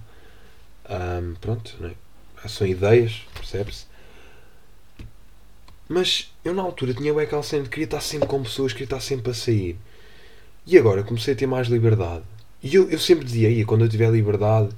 Um, 0.88 1.34
pronto, 1.34 1.76
não 1.78 1.90
é? 1.90 2.48
são 2.48 2.66
ideias, 2.66 3.26
percebe-se. 3.34 3.86
Mas 5.88 6.32
eu 6.48 6.54
na 6.54 6.62
altura 6.62 6.94
tinha 6.94 7.12
aquele 7.12 7.42
sempre, 7.42 7.68
queria 7.68 7.84
estar 7.84 8.00
sempre 8.00 8.28
com 8.28 8.42
pessoas, 8.42 8.72
queria 8.72 8.86
estar 8.86 9.00
sempre 9.00 9.30
a 9.30 9.34
sair. 9.34 9.76
E 10.66 10.76
agora 10.76 11.02
comecei 11.02 11.34
a 11.34 11.36
ter 11.36 11.46
mais 11.46 11.68
liberdade. 11.68 12.24
E 12.62 12.74
eu, 12.74 12.90
eu 12.90 12.98
sempre 12.98 13.24
dizia, 13.24 13.64
quando 13.64 13.84
eu 13.84 13.88
tiver 13.88 14.10
liberdade, 14.10 14.70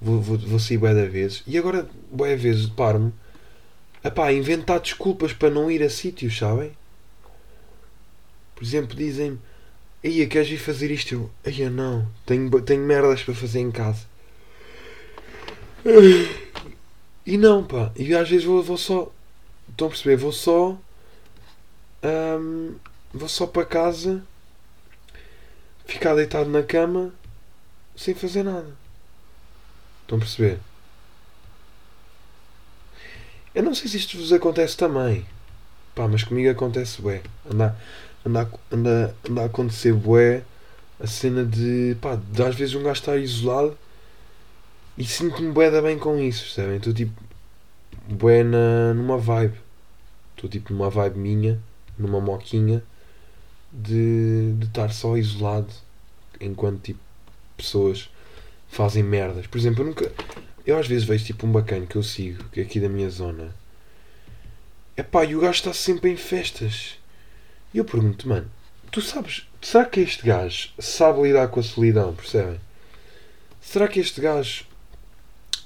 vou, 0.00 0.20
vou, 0.20 0.38
vou 0.38 0.58
sair 0.58 0.78
bué 0.78 0.94
da 0.94 1.04
vezes. 1.06 1.42
E 1.46 1.58
agora, 1.58 1.88
bué 2.10 2.36
vezes, 2.36 2.66
deparo-me 2.66 3.12
a 4.02 4.32
inventar 4.32 4.80
desculpas 4.80 5.32
para 5.32 5.50
não 5.50 5.70
ir 5.70 5.82
a 5.82 5.90
sítios, 5.90 6.36
sabem? 6.36 6.72
Por 8.54 8.62
exemplo, 8.62 8.94
dizem-me, 8.94 9.38
aí 10.04 10.26
queres 10.26 10.50
ir 10.50 10.58
fazer 10.58 10.90
isto? 10.90 11.14
Eu, 11.14 11.30
aí 11.44 11.68
não, 11.70 12.06
tenho, 12.24 12.50
tenho 12.62 12.82
merdas 12.82 13.22
para 13.22 13.34
fazer 13.34 13.60
em 13.60 13.70
casa. 13.70 14.02
E 17.26 17.38
não, 17.38 17.64
pá, 17.64 17.90
e 17.96 18.14
às 18.14 18.28
vezes 18.28 18.44
vou, 18.44 18.62
vou 18.62 18.76
só 18.76 19.10
Estão 19.68 19.88
a 19.88 19.90
perceber? 19.90 20.16
Vou 20.16 20.32
só. 20.32 20.76
Um, 22.04 22.76
vou 23.12 23.28
só 23.28 23.46
para 23.46 23.64
casa. 23.64 24.22
Ficar 25.86 26.14
deitado 26.14 26.50
na 26.50 26.62
cama. 26.62 27.12
Sem 27.96 28.14
fazer 28.14 28.42
nada. 28.42 28.76
Estão 30.02 30.18
a 30.18 30.20
perceber? 30.20 30.60
Eu 33.54 33.62
não 33.62 33.74
sei 33.74 33.88
se 33.88 33.96
isto 33.96 34.18
vos 34.18 34.32
acontece 34.32 34.76
também. 34.76 35.24
Pá, 35.94 36.08
mas 36.08 36.24
comigo 36.24 36.50
acontece 36.50 37.00
bué. 37.00 37.22
Anda, 37.48 37.76
anda, 38.26 38.50
anda, 38.70 39.16
anda 39.28 39.42
a 39.42 39.46
acontecer 39.46 39.92
bué 39.94 40.42
a 41.00 41.06
cena 41.06 41.44
de. 41.44 41.96
pá, 42.00 42.16
de 42.16 42.42
às 42.42 42.54
vezes 42.54 42.74
um 42.74 42.82
gajo 42.82 43.00
estar 43.00 43.16
isolado 43.16 43.78
e 44.98 45.04
sinto-me 45.04 45.52
bué 45.52 45.70
da 45.70 45.82
bem 45.82 45.98
com 45.98 46.18
isso, 46.18 46.42
percebem? 46.44 46.76
Estou 46.76 46.92
tipo. 46.92 47.12
bué 48.08 48.42
na, 48.42 48.92
numa 48.94 49.18
vibe. 49.18 49.58
Estou 50.34 50.50
tipo 50.50 50.72
numa 50.72 50.90
vibe 50.90 51.18
minha, 51.18 51.60
numa 51.98 52.20
moquinha, 52.20 52.82
de, 53.72 54.52
de 54.58 54.66
estar 54.66 54.92
só 54.92 55.16
isolado 55.16 55.68
enquanto 56.40 56.80
tipo 56.82 57.00
pessoas 57.56 58.08
fazem 58.68 59.02
merdas. 59.02 59.46
Por 59.46 59.58
exemplo, 59.58 59.82
eu 59.82 59.86
nunca. 59.86 60.12
Eu 60.66 60.78
às 60.78 60.86
vezes 60.86 61.04
vejo 61.04 61.24
tipo 61.24 61.46
um 61.46 61.52
bacana 61.52 61.86
que 61.86 61.96
eu 61.96 62.02
sigo, 62.02 62.44
que 62.50 62.60
é 62.60 62.62
aqui 62.62 62.80
da 62.80 62.88
minha 62.88 63.10
zona. 63.10 63.54
É 64.96 65.02
pá, 65.02 65.24
e 65.24 65.34
o 65.34 65.40
gajo 65.40 65.52
está 65.52 65.72
sempre 65.72 66.10
em 66.10 66.16
festas. 66.16 66.98
E 67.72 67.78
eu 67.78 67.84
pergunto, 67.84 68.28
mano, 68.28 68.48
tu 68.90 69.00
sabes, 69.00 69.48
será 69.60 69.84
que 69.84 70.00
este 70.00 70.24
gajo 70.24 70.70
sabe 70.78 71.22
lidar 71.22 71.48
com 71.48 71.58
a 71.58 71.62
solidão, 71.62 72.14
percebem? 72.14 72.60
Será 73.60 73.88
que 73.88 73.98
este 73.98 74.20
gajo 74.20 74.66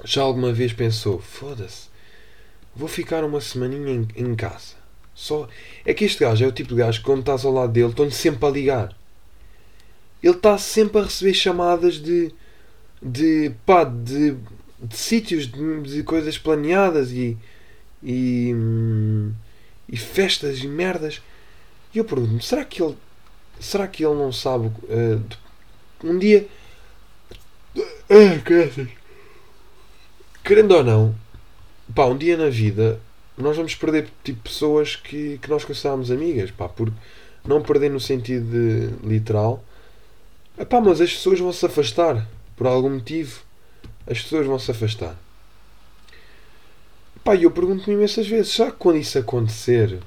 já 0.04 0.22
alguma 0.22 0.52
vez 0.52 0.72
pensou, 0.72 1.18
foda-se, 1.18 1.88
vou 2.74 2.88
ficar 2.88 3.24
uma 3.24 3.40
semaninha 3.40 3.92
em, 3.92 4.08
em, 4.16 4.34
casa. 4.34 4.76
Só 5.18 5.48
É 5.84 5.92
que 5.92 6.04
este 6.04 6.20
gajo 6.20 6.44
é 6.44 6.46
o 6.46 6.52
tipo 6.52 6.68
de 6.68 6.76
gajo 6.76 7.00
que 7.00 7.04
quando 7.04 7.20
estás 7.20 7.44
ao 7.44 7.52
lado 7.52 7.72
dele 7.72 7.88
estão-lhe 7.88 8.12
sempre 8.12 8.46
a 8.46 8.50
ligar. 8.50 8.96
Ele 10.22 10.32
está 10.32 10.56
sempre 10.56 11.00
a 11.00 11.04
receber 11.04 11.34
chamadas 11.34 11.96
de. 11.96 12.32
de. 13.02 13.50
pá, 13.66 13.82
de. 13.82 14.36
de 14.80 14.96
sítios, 14.96 15.48
de, 15.50 15.80
de 15.82 16.02
coisas 16.04 16.38
planeadas 16.38 17.10
e. 17.10 17.36
e. 18.00 18.54
e 19.88 19.96
festas 19.96 20.60
e 20.60 20.68
merdas. 20.68 21.20
E 21.92 21.98
eu 21.98 22.04
pergunto-me, 22.04 22.40
será 22.40 22.64
que 22.64 22.80
ele. 22.80 22.96
será 23.58 23.88
que 23.88 24.04
ele 24.04 24.14
não 24.14 24.30
sabe. 24.32 24.68
Uh, 24.84 25.20
um 26.04 26.16
dia. 26.16 26.46
Ah, 28.08 28.86
Querendo 30.44 30.76
ou 30.76 30.84
não, 30.84 31.14
pá, 31.92 32.04
um 32.06 32.16
dia 32.16 32.36
na 32.36 32.48
vida 32.48 33.00
nós 33.42 33.56
vamos 33.56 33.74
perder 33.74 34.08
tipo 34.24 34.42
pessoas 34.42 34.96
que, 34.96 35.38
que 35.38 35.48
nós 35.48 35.64
consideramos 35.64 36.10
amigas, 36.10 36.50
pá, 36.50 36.68
por 36.68 36.92
não 37.46 37.62
perder 37.62 37.90
no 37.90 38.00
sentido 38.00 38.50
de, 38.50 39.06
literal. 39.06 39.64
Epá, 40.58 40.80
mas 40.80 41.00
as 41.00 41.12
pessoas 41.12 41.38
vão 41.38 41.52
se 41.52 41.64
afastar 41.64 42.26
por 42.56 42.66
algum 42.66 42.90
motivo. 42.90 43.40
As 44.06 44.20
pessoas 44.20 44.46
vão 44.46 44.58
se 44.58 44.70
afastar. 44.70 45.16
Epá, 47.16 47.36
eu 47.36 47.50
pergunto-me 47.50 47.94
imensas 47.94 48.26
vezes, 48.26 48.54
já 48.54 48.70
quando 48.70 48.98
isso 48.98 49.18
acontecer, 49.18 49.98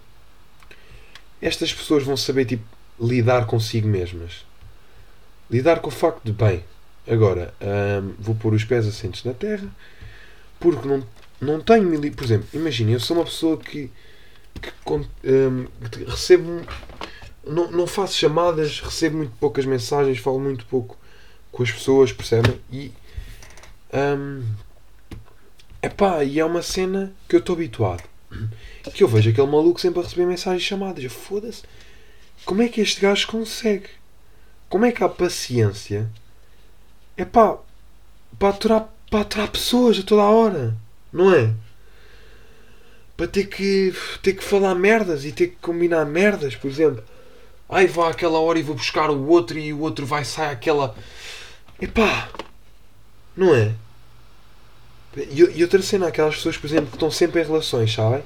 estas 1.41 1.73
pessoas 1.73 2.03
vão 2.03 2.17
saber 2.17 2.45
tipo, 2.45 2.63
lidar 2.99 3.45
consigo 3.45 3.87
mesmas? 3.87 4.45
Lidar 5.49 5.79
com 5.79 5.89
o 5.89 5.91
facto 5.91 6.23
de, 6.23 6.31
bem, 6.31 6.63
agora 7.07 7.53
hum, 7.61 8.13
vou 8.19 8.35
pôr 8.35 8.53
os 8.53 8.63
pés 8.63 8.87
assentes 8.87 9.23
na 9.23 9.33
terra, 9.33 9.67
porque 10.59 10.87
não, 10.87 11.03
não 11.41 11.59
tenho 11.59 11.83
mil. 11.83 11.99
Por 12.13 12.23
exemplo, 12.23 12.47
imagina, 12.53 12.91
eu 12.91 12.99
sou 12.99 13.17
uma 13.17 13.25
pessoa 13.25 13.57
que, 13.57 13.91
que, 14.61 14.93
hum, 14.93 15.67
que 15.91 16.03
recebo. 16.03 16.61
Não, 17.45 17.71
não 17.71 17.87
faço 17.87 18.15
chamadas, 18.15 18.79
recebo 18.79 19.17
muito 19.17 19.33
poucas 19.39 19.65
mensagens, 19.65 20.19
falo 20.19 20.39
muito 20.39 20.65
pouco 20.67 20.95
com 21.51 21.63
as 21.63 21.71
pessoas, 21.71 22.13
percebem? 22.13 22.59
E. 22.71 22.91
Um, 23.91 24.43
epá, 25.81 26.23
e 26.23 26.39
é 26.39 26.45
uma 26.45 26.61
cena 26.61 27.11
que 27.27 27.35
eu 27.35 27.39
estou 27.39 27.55
habituado. 27.55 28.03
Que 28.93 29.03
eu 29.03 29.07
vejo 29.07 29.29
aquele 29.29 29.47
maluco 29.47 29.81
sempre 29.81 29.99
a 29.99 30.03
receber 30.03 30.25
mensagens 30.25 30.63
chamadas. 30.63 31.03
Foda-se. 31.11 31.63
Como 32.45 32.61
é 32.61 32.69
que 32.69 32.81
este 32.81 33.01
gajo 33.01 33.27
consegue? 33.27 33.89
Como 34.69 34.85
é 34.85 34.91
que 34.91 35.03
há 35.03 35.09
paciência? 35.09 36.09
É 37.17 37.25
pá, 37.25 37.57
para 38.39 38.49
aturar, 38.49 38.93
para 39.09 39.21
aturar 39.21 39.51
pessoas 39.51 39.99
a 39.99 40.03
toda 40.03 40.21
a 40.21 40.29
hora. 40.29 40.77
Não 41.11 41.33
é? 41.33 41.53
Para 43.17 43.27
ter 43.27 43.45
que, 43.45 43.93
ter 44.21 44.33
que 44.33 44.43
falar 44.43 44.73
merdas 44.75 45.25
e 45.25 45.31
ter 45.31 45.47
que 45.47 45.55
combinar 45.57 46.05
merdas, 46.05 46.55
por 46.55 46.69
exemplo. 46.69 47.03
Ai, 47.69 47.87
vá 47.87 48.09
àquela 48.09 48.39
hora 48.39 48.59
e 48.59 48.63
vou 48.63 48.75
buscar 48.75 49.09
o 49.09 49.27
outro 49.27 49.57
e 49.57 49.71
o 49.73 49.79
outro 49.79 50.05
vai 50.05 50.25
sair 50.25 50.51
aquela. 50.51 50.95
Epá! 51.79 52.29
Não 53.35 53.55
é? 53.55 53.73
E, 55.15 55.59
e 55.59 55.63
outra 55.63 55.81
cena, 55.81 56.07
aquelas 56.07 56.35
pessoas, 56.35 56.57
por 56.57 56.67
exemplo, 56.67 56.87
que 56.87 56.95
estão 56.95 57.11
sempre 57.11 57.41
em 57.41 57.45
relações, 57.45 57.93
sabem? 57.93 58.23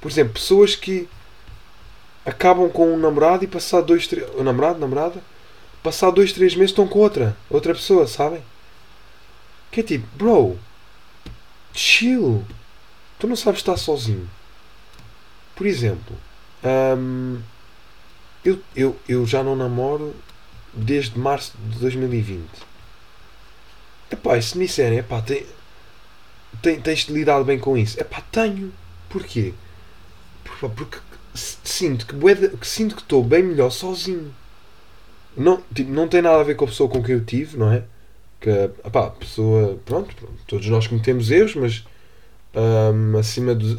Por 0.00 0.10
exemplo, 0.10 0.34
pessoas 0.34 0.76
que 0.76 1.08
acabam 2.24 2.68
com 2.68 2.92
um 2.92 2.98
namorado 2.98 3.44
e 3.44 3.46
passar 3.46 3.80
dois, 3.80 4.06
três. 4.06 4.28
O 4.34 4.42
namorado, 4.42 4.78
namorada, 4.78 5.22
passar 5.82 6.10
dois, 6.10 6.32
três 6.32 6.54
meses 6.54 6.70
estão 6.70 6.86
com 6.86 6.98
outra, 6.98 7.36
outra 7.48 7.74
pessoa, 7.74 8.06
sabem? 8.06 8.42
Que 9.70 9.80
é 9.80 9.82
tipo, 9.82 10.06
bro, 10.16 10.58
chill. 11.78 12.44
Tu 13.18 13.26
não 13.26 13.36
sabes 13.36 13.60
estar 13.60 13.76
sozinho. 13.76 14.28
Por 15.54 15.66
exemplo, 15.66 16.16
hum, 16.96 17.40
eu, 18.44 18.60
eu, 18.76 18.96
eu 19.08 19.26
já 19.26 19.42
não 19.42 19.56
namoro 19.56 20.14
desde 20.72 21.18
março 21.18 21.56
de 21.58 21.78
2020. 21.78 22.44
Epá, 24.10 24.38
e 24.38 24.42
se 24.42 24.56
me 24.56 24.66
disserem, 24.66 24.98
epá, 24.98 25.20
tem, 25.20 25.44
tem, 26.62 26.80
tens 26.80 27.04
de 27.04 27.24
bem 27.44 27.58
com 27.58 27.76
isso. 27.76 28.00
Epá, 28.00 28.22
tenho. 28.32 28.72
Porquê? 29.08 29.54
Porque, 30.44 30.68
porque 30.68 30.98
sinto 31.34 32.06
que, 32.06 32.14
que 32.56 32.66
sinto 32.66 32.94
que 32.94 33.02
estou 33.02 33.22
bem 33.22 33.42
melhor 33.42 33.70
sozinho. 33.70 34.34
Não, 35.36 35.62
tipo, 35.74 35.90
não 35.90 36.08
tem 36.08 36.22
nada 36.22 36.40
a 36.40 36.44
ver 36.44 36.56
com 36.56 36.64
a 36.64 36.68
pessoa 36.68 36.88
com 36.88 37.02
quem 37.02 37.14
eu 37.14 37.24
tive, 37.24 37.56
não 37.56 37.70
é? 37.70 37.84
Que 38.40 38.70
a 38.84 39.10
pessoa, 39.10 39.78
pronto, 39.84 40.14
todos 40.46 40.66
nós 40.68 40.86
cometemos 40.86 41.30
erros, 41.30 41.54
mas 41.56 41.84
um, 42.54 43.18
acima 43.18 43.54
de. 43.54 43.78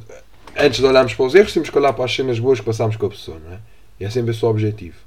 Antes 0.57 0.79
de 0.79 0.85
olharmos 0.85 1.13
para 1.13 1.25
os 1.25 1.35
erros, 1.35 1.53
temos 1.53 1.69
que 1.69 1.77
olhar 1.77 1.93
para 1.93 2.05
as 2.05 2.13
cenas 2.13 2.39
boas 2.39 2.59
que 2.59 2.65
passámos 2.65 2.95
com 2.97 3.05
a 3.05 3.09
pessoa, 3.09 3.39
não 3.39 3.53
é? 3.53 3.59
E 3.99 4.05
é 4.05 4.09
sempre 4.09 4.31
esse 4.31 4.43
o 4.43 4.49
objetivo. 4.49 4.97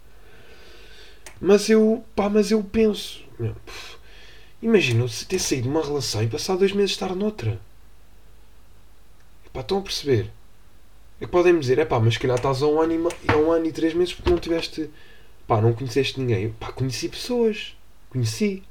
Mas 1.41 1.69
eu, 1.69 2.05
pá, 2.15 2.29
mas 2.29 2.51
eu 2.51 2.62
penso, 2.62 3.21
imagina 4.62 5.05
ter 5.29 5.38
saído 5.41 5.65
de 5.65 5.69
uma 5.69 5.83
relação 5.83 6.23
e 6.23 6.29
passar 6.29 6.57
dois 6.57 6.73
meses 6.73 6.93
estar 6.93 7.15
noutra. 7.17 7.61
Pá, 9.53 9.61
estão 9.61 9.79
a 9.79 9.83
perceber? 9.83 10.31
É 11.21 11.25
que 11.25 11.31
podem-me 11.31 11.61
dizer, 11.61 11.79
é 11.79 11.85
pá, 11.85 11.99
mas 12.01 12.15
se 12.15 12.21
calhar 12.21 12.37
estás 12.37 12.62
há 12.62 12.67
um 12.67 12.81
ano 12.81 12.93
e, 12.93 13.31
há 13.31 13.37
um 13.37 13.51
ano 13.51 13.67
e 13.67 13.73
três 13.73 13.93
meses 13.93 14.15
porque 14.15 14.31
não 14.31 14.38
tiveste, 14.38 14.91
pá, 15.47 15.61
não 15.61 15.73
conheceste 15.73 16.21
ninguém. 16.21 16.51
Pá, 16.51 16.73
conheci 16.73 17.09
pessoas, 17.09 17.77
conheci. 18.09 18.62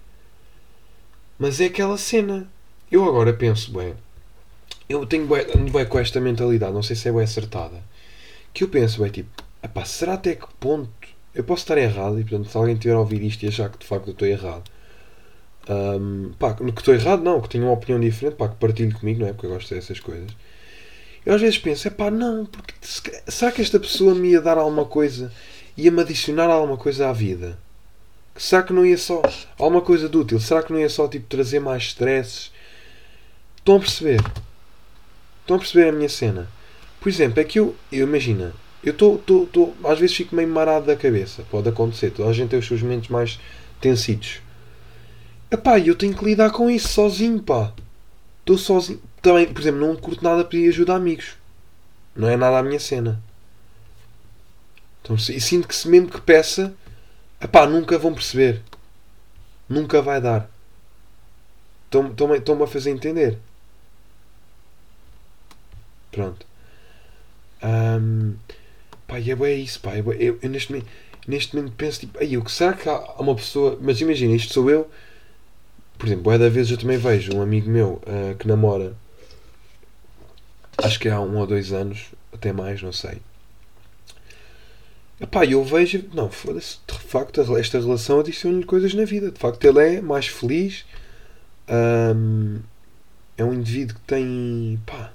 Mas 1.42 1.60
é 1.60 1.66
aquela 1.66 1.98
cena. 1.98 2.48
Eu 2.92 3.04
agora 3.04 3.34
penso, 3.34 3.74
bem, 3.74 3.96
eu 4.88 5.08
tenho 5.08 5.26
bem, 5.26 5.86
com 5.88 5.98
esta 5.98 6.22
mentalidade, 6.22 6.72
não 6.72 6.84
sei 6.84 6.96
se 6.96 7.10
é 7.10 7.12
bem 7.12 7.24
acertada, 7.24 7.84
que 8.54 8.64
eu 8.64 8.68
penso, 8.68 9.02
bem, 9.02 9.10
tipo, 9.10 9.44
epá, 9.64 9.84
será 9.84 10.14
até 10.14 10.36
que 10.36 10.46
ponto 10.60 10.92
eu 11.34 11.44
posso 11.44 11.64
estar 11.64 11.80
errado 11.80 12.20
e, 12.20 12.24
portanto, 12.24 12.48
se 12.48 12.56
alguém 12.56 12.76
tiver 12.76 12.94
a 12.94 13.00
ouvir 13.00 13.24
isto 13.24 13.42
e 13.42 13.48
achar 13.48 13.72
que 13.72 13.80
de 13.80 13.88
facto 13.88 14.10
eu 14.10 14.12
estou 14.12 14.28
errado, 14.28 14.70
um, 15.68 16.32
pá, 16.38 16.54
que 16.54 16.64
estou 16.64 16.94
errado, 16.94 17.24
não, 17.24 17.42
que 17.42 17.50
tenho 17.50 17.64
uma 17.64 17.74
opinião 17.74 18.00
diferente, 18.00 18.36
pá, 18.36 18.48
que 18.48 18.58
partilhe 18.58 18.94
comigo, 18.94 19.22
não 19.22 19.28
é? 19.28 19.34
Porque 19.34 19.48
eu 19.48 19.52
gosto 19.52 19.74
dessas 19.74 20.00
coisas. 20.00 20.30
Eu 21.26 21.34
às 21.34 21.42
vezes 21.42 21.58
penso, 21.58 21.88
é 21.88 21.92
pá, 21.92 22.12
não, 22.12 22.46
porque 22.46 22.76
será 23.28 23.52
que 23.52 23.64
esta 23.64 23.80
pessoa 23.80 24.14
me 24.14 24.30
ia 24.30 24.42
dar 24.42 24.60
alguma 24.60 24.86
coisa, 24.86 25.34
ia-me 25.76 26.02
adicionar 26.02 26.52
alguma 26.52 26.78
coisa 26.78 27.10
à 27.10 27.14
vida? 27.14 27.58
Será 28.42 28.64
que 28.64 28.74
não 28.74 28.84
ia 28.84 28.98
só. 28.98 29.22
alguma 29.56 29.82
coisa 29.82 30.10
de 30.10 30.18
útil? 30.18 30.40
Será 30.40 30.64
que 30.64 30.74
não 30.74 30.80
ia 30.80 30.90
só 30.90 31.08
tipo 31.08 31.28
trazer 31.28 31.60
mais 31.60 31.84
stresses? 31.84 32.52
Estão 33.56 33.76
a 33.76 33.80
perceber? 33.80 34.20
Estão 35.42 35.58
a 35.58 35.60
perceber 35.60 35.90
a 35.90 35.92
minha 35.92 36.10
cena? 36.10 36.50
Por 37.00 37.08
exemplo, 37.08 37.40
é 37.40 37.44
que 37.44 37.60
eu, 37.60 37.76
eu 37.92 38.08
imagina, 38.08 38.52
eu 38.84 38.94
estou, 38.94 39.76
às 39.84 40.00
vezes 40.00 40.16
fico 40.16 40.36
meio 40.36 40.48
marado 40.48 40.88
da 40.88 40.96
cabeça, 40.96 41.46
pode 41.52 41.70
acontecer, 41.70 42.10
toda 42.10 42.30
a 42.30 42.34
gente 42.34 42.50
tem 42.50 42.58
os 42.58 42.66
seus 42.66 42.82
momentos 42.82 43.10
mais 43.10 43.40
tensitos. 43.80 44.42
Epá, 45.52 45.78
eu 45.78 45.94
tenho 45.94 46.16
que 46.16 46.26
lidar 46.26 46.50
com 46.50 46.68
isso 46.68 46.88
sozinho, 46.88 47.44
pá. 47.44 47.72
Estou 48.40 48.58
sozinho 48.58 49.00
também, 49.22 49.46
por 49.54 49.62
exemplo, 49.62 49.82
não 49.82 49.96
curto 49.96 50.24
nada 50.24 50.44
pedir 50.44 50.68
ajuda 50.70 50.94
a 50.94 50.96
amigos. 50.96 51.36
Não 52.16 52.28
é 52.28 52.36
nada 52.36 52.58
a 52.58 52.64
minha 52.64 52.80
cena. 52.80 53.22
Então, 55.04 55.16
e 55.16 55.40
sinto 55.40 55.68
que 55.68 55.76
se 55.76 55.88
mesmo 55.88 56.10
que 56.10 56.20
peça, 56.20 56.74
epá, 57.42 57.66
nunca 57.66 57.98
vão 57.98 58.14
perceber. 58.14 58.62
Nunca 59.68 60.02
vai 60.02 60.22
dar. 60.22 60.50
Estão-me 61.86 62.64
a 62.64 62.68
fazer 62.68 62.92
entender. 62.92 63.38
Pronto. 66.12 66.46
Um, 67.64 68.36
pá, 69.08 69.18
é, 69.20 69.32
é 69.32 69.54
isso, 69.56 69.80
pá. 69.80 69.96
É, 69.96 70.00
eu, 70.00 70.40
eu, 70.42 70.50
neste, 70.50 70.72
momento, 70.72 70.90
neste 71.28 71.56
momento 71.56 71.74
penso, 71.76 72.00
tipo, 72.02 72.20
aí, 72.20 72.38
o 72.38 72.44
que 72.44 72.52
será 72.52 72.74
que 72.74 72.88
há 72.90 72.98
uma 73.20 73.36
pessoa. 73.36 73.78
Mas 73.82 74.02
imagina, 74.02 74.36
isto 74.36 74.54
sou 74.54 74.70
eu. 74.70 74.90
Por 75.98 76.08
exemplo, 76.08 76.32
é 76.32 76.38
da 76.38 76.50
vez 76.50 76.70
eu 76.72 76.78
também 76.78 76.98
vejo 76.98 77.36
um 77.36 77.42
amigo 77.42 77.70
meu 77.70 78.02
uh, 78.08 78.36
que 78.38 78.48
namora 78.48 78.96
acho 80.84 81.00
que 81.00 81.10
há 81.10 81.20
um 81.20 81.38
ou 81.38 81.48
dois 81.48 81.72
anos, 81.72 82.12
até 82.34 82.52
mais, 82.52 82.82
não 82.82 82.92
sei. 82.92 83.22
Epá, 85.22 85.46
eu 85.46 85.64
vejo, 85.64 86.04
não, 86.14 86.32
foda-se, 86.32 86.80
de 86.88 86.98
facto, 86.98 87.42
esta 87.56 87.80
relação 87.80 88.20
adiciona-lhe 88.20 88.66
coisas 88.66 88.94
na 88.96 89.06
vida. 89.06 89.32
De 89.32 89.40
facto, 89.40 89.64
ele 89.66 89.98
é 89.98 90.02
mais 90.02 90.28
feliz. 90.28 90.84
Hum, 91.70 92.60
é 93.38 93.44
um 93.46 93.54
indivíduo 93.54 93.96
que 93.96 94.02
tem, 94.02 94.82
pá, 94.86 95.14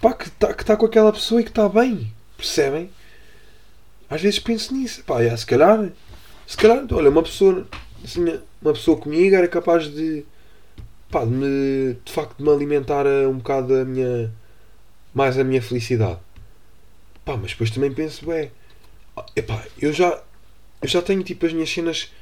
pá 0.00 0.14
que 0.14 0.28
está 0.28 0.54
que 0.54 0.64
tá 0.64 0.76
com 0.76 0.86
aquela 0.86 1.12
pessoa 1.12 1.40
e 1.40 1.44
que 1.44 1.50
está 1.50 1.68
bem. 1.68 2.12
Percebem? 2.36 2.90
Às 4.08 4.22
vezes 4.22 4.38
penso 4.38 4.72
nisso. 4.74 5.02
Pá, 5.04 5.22
é, 5.22 5.36
se 5.36 5.46
calhar, 5.46 5.90
se 6.46 6.56
calhar, 6.56 6.84
olha, 6.92 7.10
uma 7.10 7.22
pessoa, 7.22 7.66
assim, 8.04 8.22
uma 8.62 8.72
pessoa 8.72 8.96
comigo 8.96 9.34
era 9.34 9.48
capaz 9.48 9.92
de 9.92 10.24
pá, 11.10 11.24
de, 11.24 11.30
me, 11.30 11.94
de 12.04 12.12
facto 12.12 12.36
de 12.38 12.44
me 12.44 12.50
alimentar 12.50 13.06
um 13.06 13.38
bocado 13.38 13.74
a 13.74 13.84
minha 13.84 14.32
mais 15.14 15.38
a 15.38 15.44
minha 15.44 15.62
felicidade. 15.62 16.20
Pá, 17.26 17.36
mas 17.36 17.50
depois 17.50 17.70
também 17.70 17.92
penso, 17.92 18.30
é, 18.32 18.50
epá, 19.34 19.64
eu 19.80 19.92
já 19.92 20.22
eu 20.80 20.88
já 20.88 21.02
tenho 21.02 21.22
tipo 21.24 21.44
as 21.44 21.52
minhas 21.52 21.68
cenas 21.68 22.12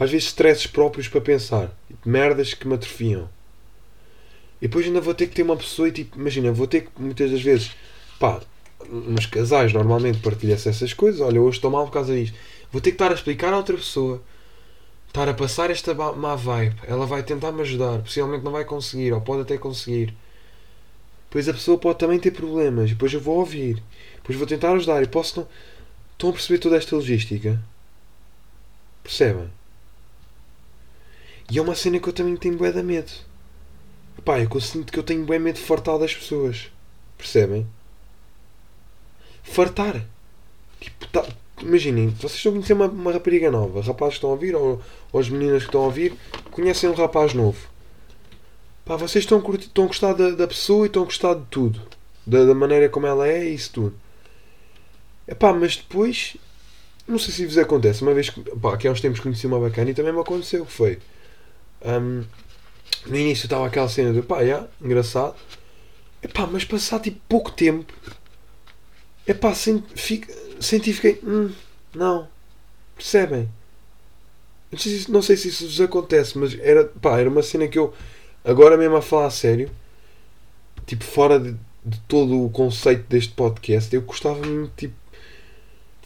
às 0.00 0.10
vezes 0.10 0.28
stresses 0.28 0.66
próprios 0.66 1.06
para 1.06 1.20
pensar, 1.20 1.70
tipo, 1.86 2.08
merdas 2.08 2.54
que 2.54 2.66
me 2.66 2.74
atrofiam. 2.74 3.28
E 4.60 4.66
depois 4.66 4.86
ainda 4.86 5.00
vou 5.00 5.14
ter 5.14 5.26
que 5.26 5.34
ter 5.34 5.42
uma 5.42 5.56
pessoa 5.56 5.88
e 5.88 5.92
tipo, 5.92 6.18
imagina, 6.18 6.50
vou 6.50 6.66
ter 6.66 6.82
que 6.86 6.90
muitas 6.98 7.30
das 7.30 7.42
vezes, 7.42 7.72
pá, 8.18 8.40
nos 8.88 9.26
casais 9.26 9.72
normalmente 9.72 10.20
partilha-se 10.20 10.68
essas 10.68 10.94
coisas, 10.94 11.20
olha, 11.20 11.40
hoje 11.40 11.58
estou 11.58 11.70
mal 11.70 11.84
por 11.84 11.92
causa 11.92 12.14
disto. 12.14 12.36
Vou 12.72 12.80
ter 12.80 12.90
que 12.90 12.96
estar 12.96 13.10
a 13.10 13.14
explicar 13.14 13.52
a 13.52 13.58
outra 13.58 13.76
pessoa 13.76 14.22
estar 15.08 15.28
a 15.28 15.34
passar 15.34 15.70
esta 15.70 15.94
má 15.94 16.34
vibe. 16.34 16.76
Ela 16.88 17.06
vai 17.06 17.22
tentar 17.22 17.52
me 17.52 17.60
ajudar, 17.60 18.00
possivelmente 18.00 18.44
não 18.44 18.50
vai 18.50 18.64
conseguir, 18.64 19.12
ou 19.12 19.20
pode 19.20 19.42
até 19.42 19.56
conseguir. 19.56 20.12
Depois 21.34 21.48
a 21.48 21.52
pessoa 21.52 21.76
pode 21.76 21.98
também 21.98 22.20
ter 22.20 22.30
problemas, 22.30 22.90
depois 22.90 23.12
eu 23.12 23.20
vou 23.20 23.38
ouvir, 23.38 23.82
depois 24.18 24.38
vou 24.38 24.46
tentar 24.46 24.70
ajudar 24.70 25.02
e 25.02 25.08
posso 25.08 25.40
não. 25.40 25.48
Estão 26.12 26.30
a 26.30 26.32
perceber 26.32 26.60
toda 26.60 26.76
esta 26.76 26.94
logística? 26.94 27.60
Percebem? 29.02 29.50
E 31.50 31.58
é 31.58 31.60
uma 31.60 31.74
cena 31.74 31.98
que 31.98 32.08
eu 32.08 32.12
também 32.12 32.36
tenho 32.36 32.56
bué 32.56 32.70
de 32.70 32.84
medo. 32.84 33.10
Pá, 34.24 34.38
eu 34.38 34.60
sinto 34.60 34.92
que 34.92 34.98
eu 35.00 35.02
tenho 35.02 35.24
bué 35.26 35.40
medo 35.40 35.56
de 35.56 35.62
fartar 35.62 35.98
das 35.98 36.14
pessoas. 36.14 36.70
Percebem? 37.18 37.66
Fartar. 39.42 40.06
Tipo, 40.78 41.08
tá, 41.08 41.26
imaginem, 41.60 42.10
vocês 42.10 42.34
estão 42.34 42.52
a 42.52 42.54
conhecer 42.54 42.74
uma, 42.74 42.86
uma 42.86 43.10
rapariga 43.10 43.50
nova, 43.50 43.82
rapazes 43.82 44.14
que 44.14 44.18
estão 44.18 44.30
a 44.30 44.34
ouvir, 44.34 44.54
ou, 44.54 44.80
ou 45.12 45.20
as 45.20 45.28
meninas 45.28 45.64
que 45.64 45.68
estão 45.68 45.80
a 45.80 45.86
ouvir, 45.86 46.14
conhecem 46.52 46.88
um 46.88 46.94
rapaz 46.94 47.34
novo. 47.34 47.73
Pá, 48.84 48.96
vocês 48.96 49.24
estão 49.24 49.38
a, 49.38 49.86
gostar 49.86 50.12
da, 50.12 50.30
da 50.30 50.46
pessoa 50.46 50.84
e 50.84 50.88
estão 50.88 51.02
a 51.02 51.06
gostar 51.06 51.34
de 51.34 51.44
tudo. 51.50 51.80
Da, 52.26 52.44
da 52.44 52.54
maneira 52.54 52.88
como 52.88 53.06
ela 53.06 53.26
é 53.26 53.44
e 53.48 53.54
isso 53.54 53.72
tudo. 53.72 53.94
Epá, 55.26 55.52
mas 55.54 55.76
depois, 55.76 56.36
não 57.08 57.18
sei 57.18 57.32
se 57.32 57.46
vos 57.46 57.56
acontece, 57.56 58.02
uma 58.02 58.12
vez 58.12 58.28
que, 58.28 58.40
pá, 58.42 58.74
aqui 58.74 58.86
há 58.86 58.90
uns 58.90 59.00
tempos 59.00 59.20
conheci 59.20 59.46
uma 59.46 59.58
bacana 59.58 59.90
e 59.90 59.94
também 59.94 60.12
me 60.12 60.20
aconteceu, 60.20 60.66
foi, 60.66 60.98
um, 61.82 62.24
no 63.06 63.16
início 63.16 63.46
estava 63.46 63.66
aquela 63.66 63.88
cena 63.88 64.12
de, 64.12 64.20
pá, 64.20 64.40
yeah, 64.40 64.68
engraçado, 64.82 65.34
epá, 66.22 66.46
mas 66.46 66.64
passar 66.64 67.00
tipo 67.00 67.18
pouco 67.26 67.50
tempo, 67.52 67.90
epá, 69.26 69.54
senti, 69.54 70.26
senti 70.60 70.92
fiquei, 70.92 71.20
hum, 71.24 71.50
não, 71.94 72.28
percebem? 72.94 73.48
Não 74.70 74.78
sei, 74.78 74.98
se, 74.98 75.10
não 75.10 75.22
sei 75.22 75.36
se 75.38 75.48
isso 75.48 75.64
vos 75.64 75.80
acontece, 75.80 76.36
mas 76.36 76.58
era, 76.58 76.84
pá, 76.84 77.18
era 77.18 77.30
uma 77.30 77.42
cena 77.42 77.66
que 77.66 77.78
eu, 77.78 77.94
agora 78.44 78.76
mesmo 78.76 78.96
a 78.96 79.02
falar 79.02 79.26
a 79.26 79.30
sério, 79.30 79.70
tipo, 80.86 81.04
fora 81.04 81.38
de, 81.40 81.56
de 81.84 82.00
todo 82.08 82.44
o 82.44 82.50
conceito 82.50 83.04
deste 83.08 83.32
podcast, 83.32 83.94
eu 83.94 84.02
gostava 84.02 84.44
muito, 84.46 84.72
tipo, 84.76 84.94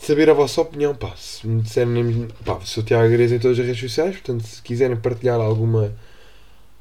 saber 0.01 0.31
a 0.31 0.35
vossa 0.35 0.61
opinião. 0.61 0.95
Pá, 0.95 1.15
se 1.17 1.47
me 1.47 1.63
disserem, 1.63 2.29
pá, 2.45 2.61
sou 2.61 2.83
Tiago 2.83 3.11
Gareza 3.11 3.37
em 3.37 3.39
todas 3.39 3.59
as 3.59 3.67
redes 3.67 3.81
sociais, 3.81 4.17
portanto, 4.17 4.47
se 4.47 4.63
quiserem 4.63 4.97
partilhar 4.97 5.41
alguma, 5.41 5.95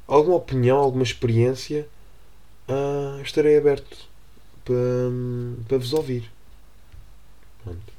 alguma 0.06 0.36
opinião, 0.36 0.78
alguma 0.78 1.02
experiência, 1.02 1.86
uh, 2.68 3.20
estarei 3.22 3.56
aberto 3.58 4.08
para, 4.64 4.74
para 5.66 5.78
vos 5.78 5.92
ouvir. 5.92 6.30
Pronto. 7.64 7.98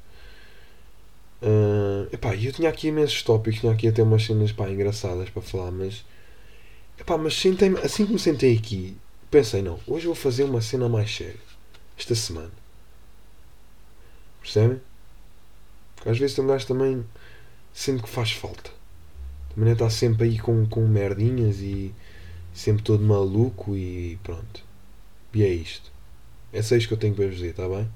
Uh, 1.42 2.06
epá, 2.12 2.34
eu 2.36 2.52
tinha 2.52 2.68
aqui 2.68 2.88
imensos 2.88 3.22
tópicos, 3.22 3.60
tinha 3.60 3.72
aqui 3.72 3.88
até 3.88 4.02
umas 4.02 4.24
cenas 4.24 4.52
pá, 4.52 4.68
engraçadas 4.68 5.30
para 5.30 5.42
falar, 5.42 5.70
mas, 5.70 6.04
epá, 7.00 7.18
mas 7.18 7.34
sentei 7.34 7.70
assim 7.82 8.06
que 8.06 8.12
me 8.12 8.18
sentei 8.18 8.56
aqui, 8.56 8.96
pensei, 9.30 9.62
não, 9.62 9.80
hoje 9.86 10.06
vou 10.06 10.14
fazer 10.14 10.44
uma 10.44 10.60
cena 10.60 10.88
mais 10.88 11.14
séria, 11.14 11.40
esta 11.98 12.14
semana. 12.14 12.52
Percebem? 14.40 14.80
Porque 15.96 16.08
às 16.10 16.18
vezes 16.18 16.38
um 16.38 16.46
gajo 16.46 16.66
também 16.66 17.04
sente 17.72 18.02
que 18.02 18.08
faz 18.08 18.32
falta. 18.32 18.70
Também 19.50 19.66
não 19.66 19.72
está 19.72 19.90
sempre 19.90 20.24
aí 20.24 20.38
com, 20.38 20.66
com 20.66 20.86
merdinhas 20.86 21.58
e 21.60 21.94
sempre 22.54 22.82
todo 22.82 23.02
maluco 23.02 23.76
e 23.76 24.18
pronto. 24.22 24.64
E 25.34 25.42
é 25.42 25.48
isto. 25.48 25.90
É 26.52 26.62
só 26.62 26.76
isto 26.76 26.88
que 26.88 26.94
eu 26.94 26.98
tenho 26.98 27.14
para 27.14 27.26
vos 27.26 27.36
dizer, 27.36 27.50
está 27.50 27.68
bem? 27.68 27.88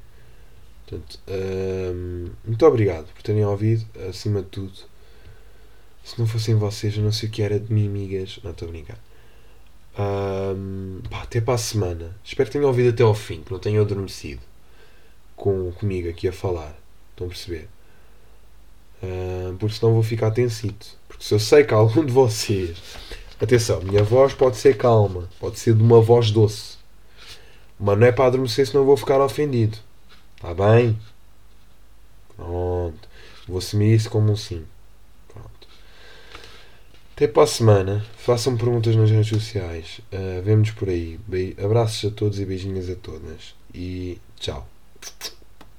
Portanto, 0.86 1.18
hum, 1.28 2.30
muito 2.44 2.66
obrigado 2.66 3.06
por 3.12 3.22
terem 3.22 3.44
ouvido, 3.44 3.86
acima 4.08 4.42
de 4.42 4.48
tudo. 4.48 4.74
Se 6.04 6.18
não 6.18 6.26
fossem 6.26 6.54
vocês, 6.54 6.96
eu 6.96 7.02
não 7.02 7.10
sei 7.10 7.28
o 7.28 7.32
que 7.32 7.42
era 7.42 7.58
de 7.58 7.72
mim, 7.72 7.86
amigas. 7.86 8.38
Não 8.44 8.50
estou 8.50 8.68
a 8.68 8.70
brincar. 8.70 8.98
Hum, 9.98 11.00
pá, 11.10 11.22
até 11.22 11.40
para 11.40 11.54
a 11.54 11.58
semana. 11.58 12.14
Espero 12.22 12.48
que 12.48 12.52
tenham 12.52 12.68
ouvido 12.68 12.90
até 12.90 13.02
ao 13.02 13.14
fim, 13.14 13.40
que 13.42 13.50
não 13.50 13.58
tenham 13.58 13.82
adormecido 13.82 14.42
com, 15.34 15.72
comigo 15.72 16.08
aqui 16.08 16.28
a 16.28 16.32
falar. 16.32 16.76
Estão 17.10 17.26
a 17.26 17.30
perceber? 17.30 17.68
Uh, 19.02 19.56
porque 19.58 19.76
senão 19.76 19.94
vou 19.94 20.02
ficar 20.02 20.30
tensito. 20.30 20.86
Porque 21.08 21.24
se 21.24 21.32
eu 21.34 21.38
sei 21.38 21.64
que 21.64 21.72
algum 21.72 22.04
de 22.04 22.12
vocês. 22.12 22.76
Atenção, 23.40 23.80
minha 23.82 24.02
voz 24.02 24.32
pode 24.32 24.56
ser 24.56 24.76
calma, 24.76 25.28
pode 25.40 25.58
ser 25.58 25.74
de 25.74 25.82
uma 25.82 26.00
voz 26.00 26.30
doce. 26.30 26.78
Mas 27.78 27.98
não 27.98 28.06
é 28.06 28.12
para 28.12 28.26
adormecer, 28.26 28.66
senão 28.66 28.84
vou 28.84 28.96
ficar 28.96 29.20
ofendido. 29.20 29.76
Está 30.36 30.54
bem? 30.54 30.98
Pronto. 32.36 33.08
Vou 33.48 33.58
assumir 33.58 33.94
isso 33.94 34.10
como 34.10 34.30
um 34.32 34.36
sim. 34.36 34.64
Até 37.14 37.29
para 37.29 37.44
a 37.44 37.46
semana. 37.46 38.05
Façam 38.18 38.57
perguntas 38.57 38.96
nas 38.96 39.09
redes 39.09 39.29
sociais. 39.29 40.00
Uh, 40.12 40.42
Vemo-nos 40.42 40.72
por 40.72 40.88
aí. 40.88 41.18
Be 41.29 41.57
abraços 41.62 42.11
a 42.11 42.12
todos 42.12 42.40
e 42.40 42.44
beijinhas 42.44 42.90
a 42.90 42.96
todas. 42.96 43.55
E 43.72 44.18
tchau. 44.37 44.66